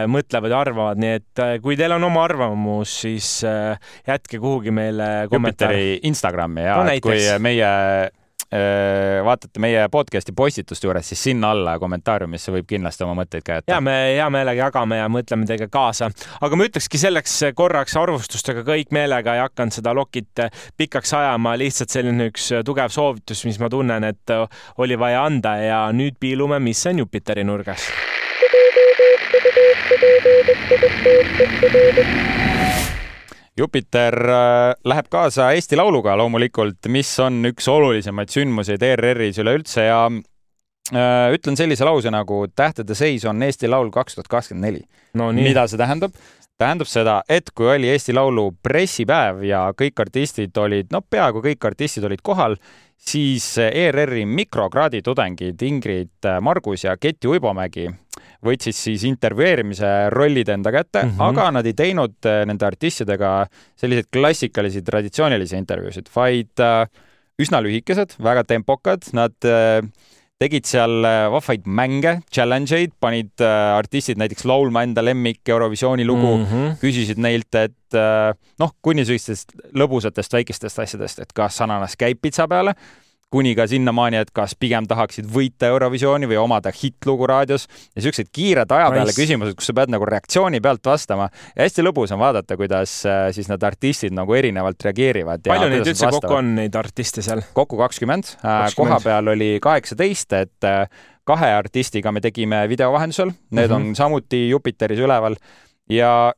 [0.08, 3.44] mõtlevad ja arvavad, nii et kui teil on oma arvamus, siis
[4.06, 6.00] jätke kuhugi meile kommentaari.
[6.02, 7.72] Instagrami ja no, kui meie
[9.24, 13.72] vaatate meie podcast'i postituste juures, siis sinna alla kommentaariumisse võib kindlasti oma mõtteid ka jätta.
[13.72, 18.64] ja me hea meelega jagame ja mõtleme teiega kaasa, aga ma ütlekski selleks korraks arvustustega
[18.66, 20.44] kõik meelega ei hakanud seda lokit
[20.78, 24.36] pikaks ajama, lihtsalt selline üks tugev soovitus, mis ma tunnen, et
[24.78, 27.90] oli vaja anda ja nüüd piilume, mis on Jupiteri nurgas.
[33.58, 40.00] Jupiter äh, läheb kaasa Eesti Lauluga loomulikult, mis on üks olulisemaid sündmuseid ERR-is üleüldse ja
[40.10, 44.82] äh, ütlen sellise lause nagu Tähtede seis on Eesti Laul kaks tuhat kakskümmend neli.
[45.38, 46.18] mida see tähendab?
[46.58, 51.66] tähendab seda, et kui oli Eesti Laulu pressipäev ja kõik artistid olid, no peaaegu kõik
[51.66, 52.54] artistid olid kohal,
[52.98, 57.88] siis ERR-i mikrokraadi tudengid Ingrid Margus ja Keti Uibomägi
[58.44, 61.28] võtsid siis intervjueerimise rollid enda kätte mm, -hmm.
[61.28, 63.34] aga nad ei teinud äh, nende artistidega
[63.80, 66.88] selliseid klassikalisi traditsioonilisi intervjuusid, vaid äh,
[67.40, 69.80] üsna lühikesed, väga tempokad, nad äh,
[70.38, 76.44] tegid seal vahvaid mänge, challenge eid, panid artistid näiteks laulma enda lemmik Eurovisiooni lugu mm,
[76.44, 76.74] -hmm.
[76.82, 77.96] küsisid neilt, et
[78.58, 82.74] noh, kuni sellistest lõbusatest väikestest asjadest, et kas ananas käib pitsa peale
[83.34, 87.66] kuni ka sinnamaani, et kas pigem tahaksid võita Eurovisiooni või omada hittlugu raadios
[87.96, 89.18] ja siuksed kiired aja peale nice.
[89.18, 93.24] küsimused, kus sa pead nagu reaktsiooni pealt vastama ja hästi lõbus on vaadata, kuidas äh,
[93.34, 95.46] siis need artistid nagu erinevalt reageerivad.
[95.50, 97.42] palju neid üldse kokku on, neid artiste seal?
[97.56, 100.86] kokku kakskümmend, äh, koha peal oli kaheksateist, et äh,
[101.26, 103.90] kahe artistiga me tegime video vahendusel, need mm -hmm.
[103.90, 105.36] on samuti Jupiteris üleval
[105.90, 106.32] ja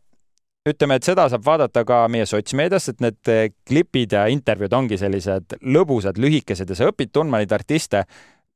[0.67, 4.99] ütleme, et seda saab vaadata ka meie sotsmeedias, et need eh, klipid ja intervjuud ongi
[5.01, 8.05] sellised lõbusad, lühikesed ja sa õpid tundma neid artiste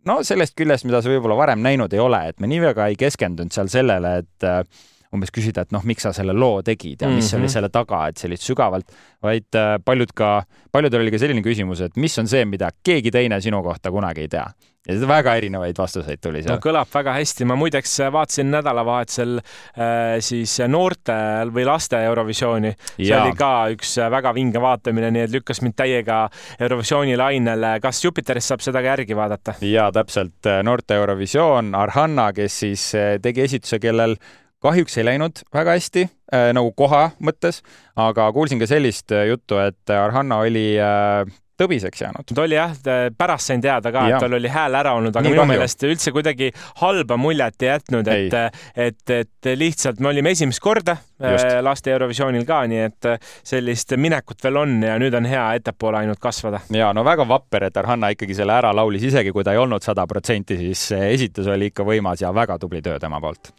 [0.08, 2.96] no sellest küljest, mida sa võib-olla varem näinud ei ole, et me nii väga ei
[3.00, 7.08] keskendunud seal sellele, et eh, umbes küsida, et noh, miks sa selle loo tegid ja
[7.10, 7.36] mis mm -hmm.
[7.36, 7.52] oli mhm.
[7.52, 8.92] selle taga, et sellist sügavalt,
[9.22, 10.42] vaid eh, paljud ka,
[10.72, 14.26] paljudel oli ka selline küsimus, et mis on see, mida keegi teine sinu kohta kunagi
[14.26, 14.46] ei tea
[14.88, 16.62] ja väga erinevaid vastuseid tuli seal no,.
[16.64, 21.16] kõlab väga hästi, ma muideks vaatasin nädalavahetusel äh, siis noorte
[21.52, 22.72] või laste Eurovisiooni.
[22.96, 26.22] see oli ka üks väga vinge vaatamine, nii et lükkas mind täiega
[26.60, 27.76] Eurovisiooni lainele.
[27.82, 29.56] kas Jupiteris saab seda ka järgi vaadata?
[29.66, 34.16] ja täpselt, noorte Eurovisioon, Arhanna, kes siis äh, tegi esituse, kellel
[34.64, 37.62] kahjuks ei läinud väga hästi äh, nagu koha mõttes,
[38.00, 41.24] aga kuulsin ka sellist äh, juttu, et Arhanna oli äh,
[41.60, 42.32] tõbiseks jäänud.
[42.34, 42.74] ta oli jah,
[43.18, 45.52] pärast sain teada ka, et tal oli hääl ära olnud, aga Nii minu kahju.
[45.52, 46.50] meelest üldse kuidagi
[46.82, 51.50] halba muljet ei jätnud, et, et, et lihtsalt me olime esimest korda äh, Just.
[51.66, 56.02] laste Eurovisioonil ka, nii et äh, sellist minekut veel on ja nüüd on hea ettepoole
[56.02, 56.62] ainult kasvada.
[56.74, 59.84] ja no väga vapper, et Arhanna ikkagi selle ära laulis, isegi kui ta ei olnud
[59.84, 63.52] sada protsenti, siis esitus oli ikka võimas ja väga tubli töö tema poolt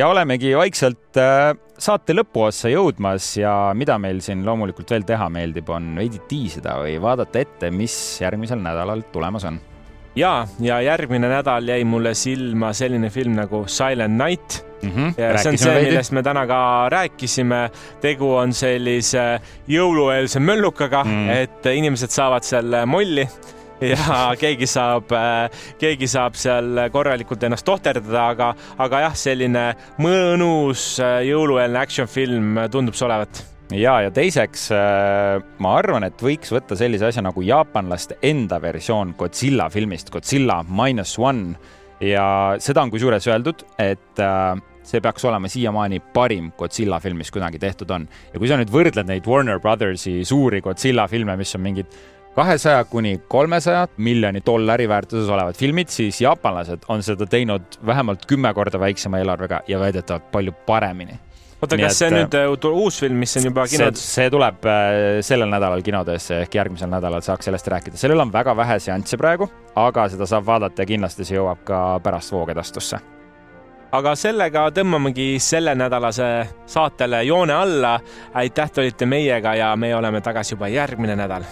[0.00, 5.68] ja olemegi vaikselt äh, saate lõpuossa jõudmas ja mida meil siin loomulikult veel teha meeldib,
[5.72, 9.60] on veidi tiisida või vaadata ette, mis järgmisel nädalal tulemas on
[10.16, 14.90] ja, ja järgmine nädal jäi mulle silma selline film nagu Silent Night mm.
[14.90, 15.14] -hmm.
[15.20, 17.60] ja see on see, millest me täna ka rääkisime.
[18.00, 21.36] tegu on sellise jõulueelse möllukaga mm, -hmm.
[21.36, 23.28] et inimesed saavad seal molli
[23.92, 25.12] ja keegi saab,
[25.80, 28.50] keegi saab seal korralikult ennast tohterdada, aga,
[28.82, 29.64] aga jah, selline
[30.02, 33.42] mõnus jõulueelne action film tundub see olevat
[33.76, 34.68] ja, ja teiseks
[35.62, 41.16] ma arvan, et võiks võtta sellise asja nagu jaapanlaste enda versioon Godzilla filmist, Godzilla minus
[41.20, 41.54] one
[42.04, 44.22] ja seda on kusjuures öeldud, et
[44.90, 48.08] see peaks olema siiamaani parim Godzilla film, mis kunagi tehtud on.
[48.32, 52.00] ja kui sa nüüd võrdled neid Warner Brothersi suuri Godzilla filme, mis on mingid
[52.34, 58.54] kahesaja kuni kolmesaja miljoni dollari väärtuses olevad filmid, siis jaapanlased on seda teinud vähemalt kümme
[58.54, 61.18] korda väiksema eelarvega ja väidetavalt palju paremini.
[61.62, 64.02] oota, kas see on nüüd äh, uus film, mis on juba kinodes?
[64.14, 67.96] see tuleb äh, sellel nädalal kinodesse ehk järgmisel nädalal saaks sellest rääkida.
[67.96, 71.80] sellel on väga vähe seansse praegu, aga seda saab vaadata ja kindlasti see jõuab ka
[72.04, 73.00] pärast voogedastusse
[73.92, 76.30] aga sellega tõmbamegi sellenädalase
[76.66, 77.98] saatele joone alla.
[78.34, 81.44] aitäh, et olite meiega ja me oleme tagasi juba järgmine nädal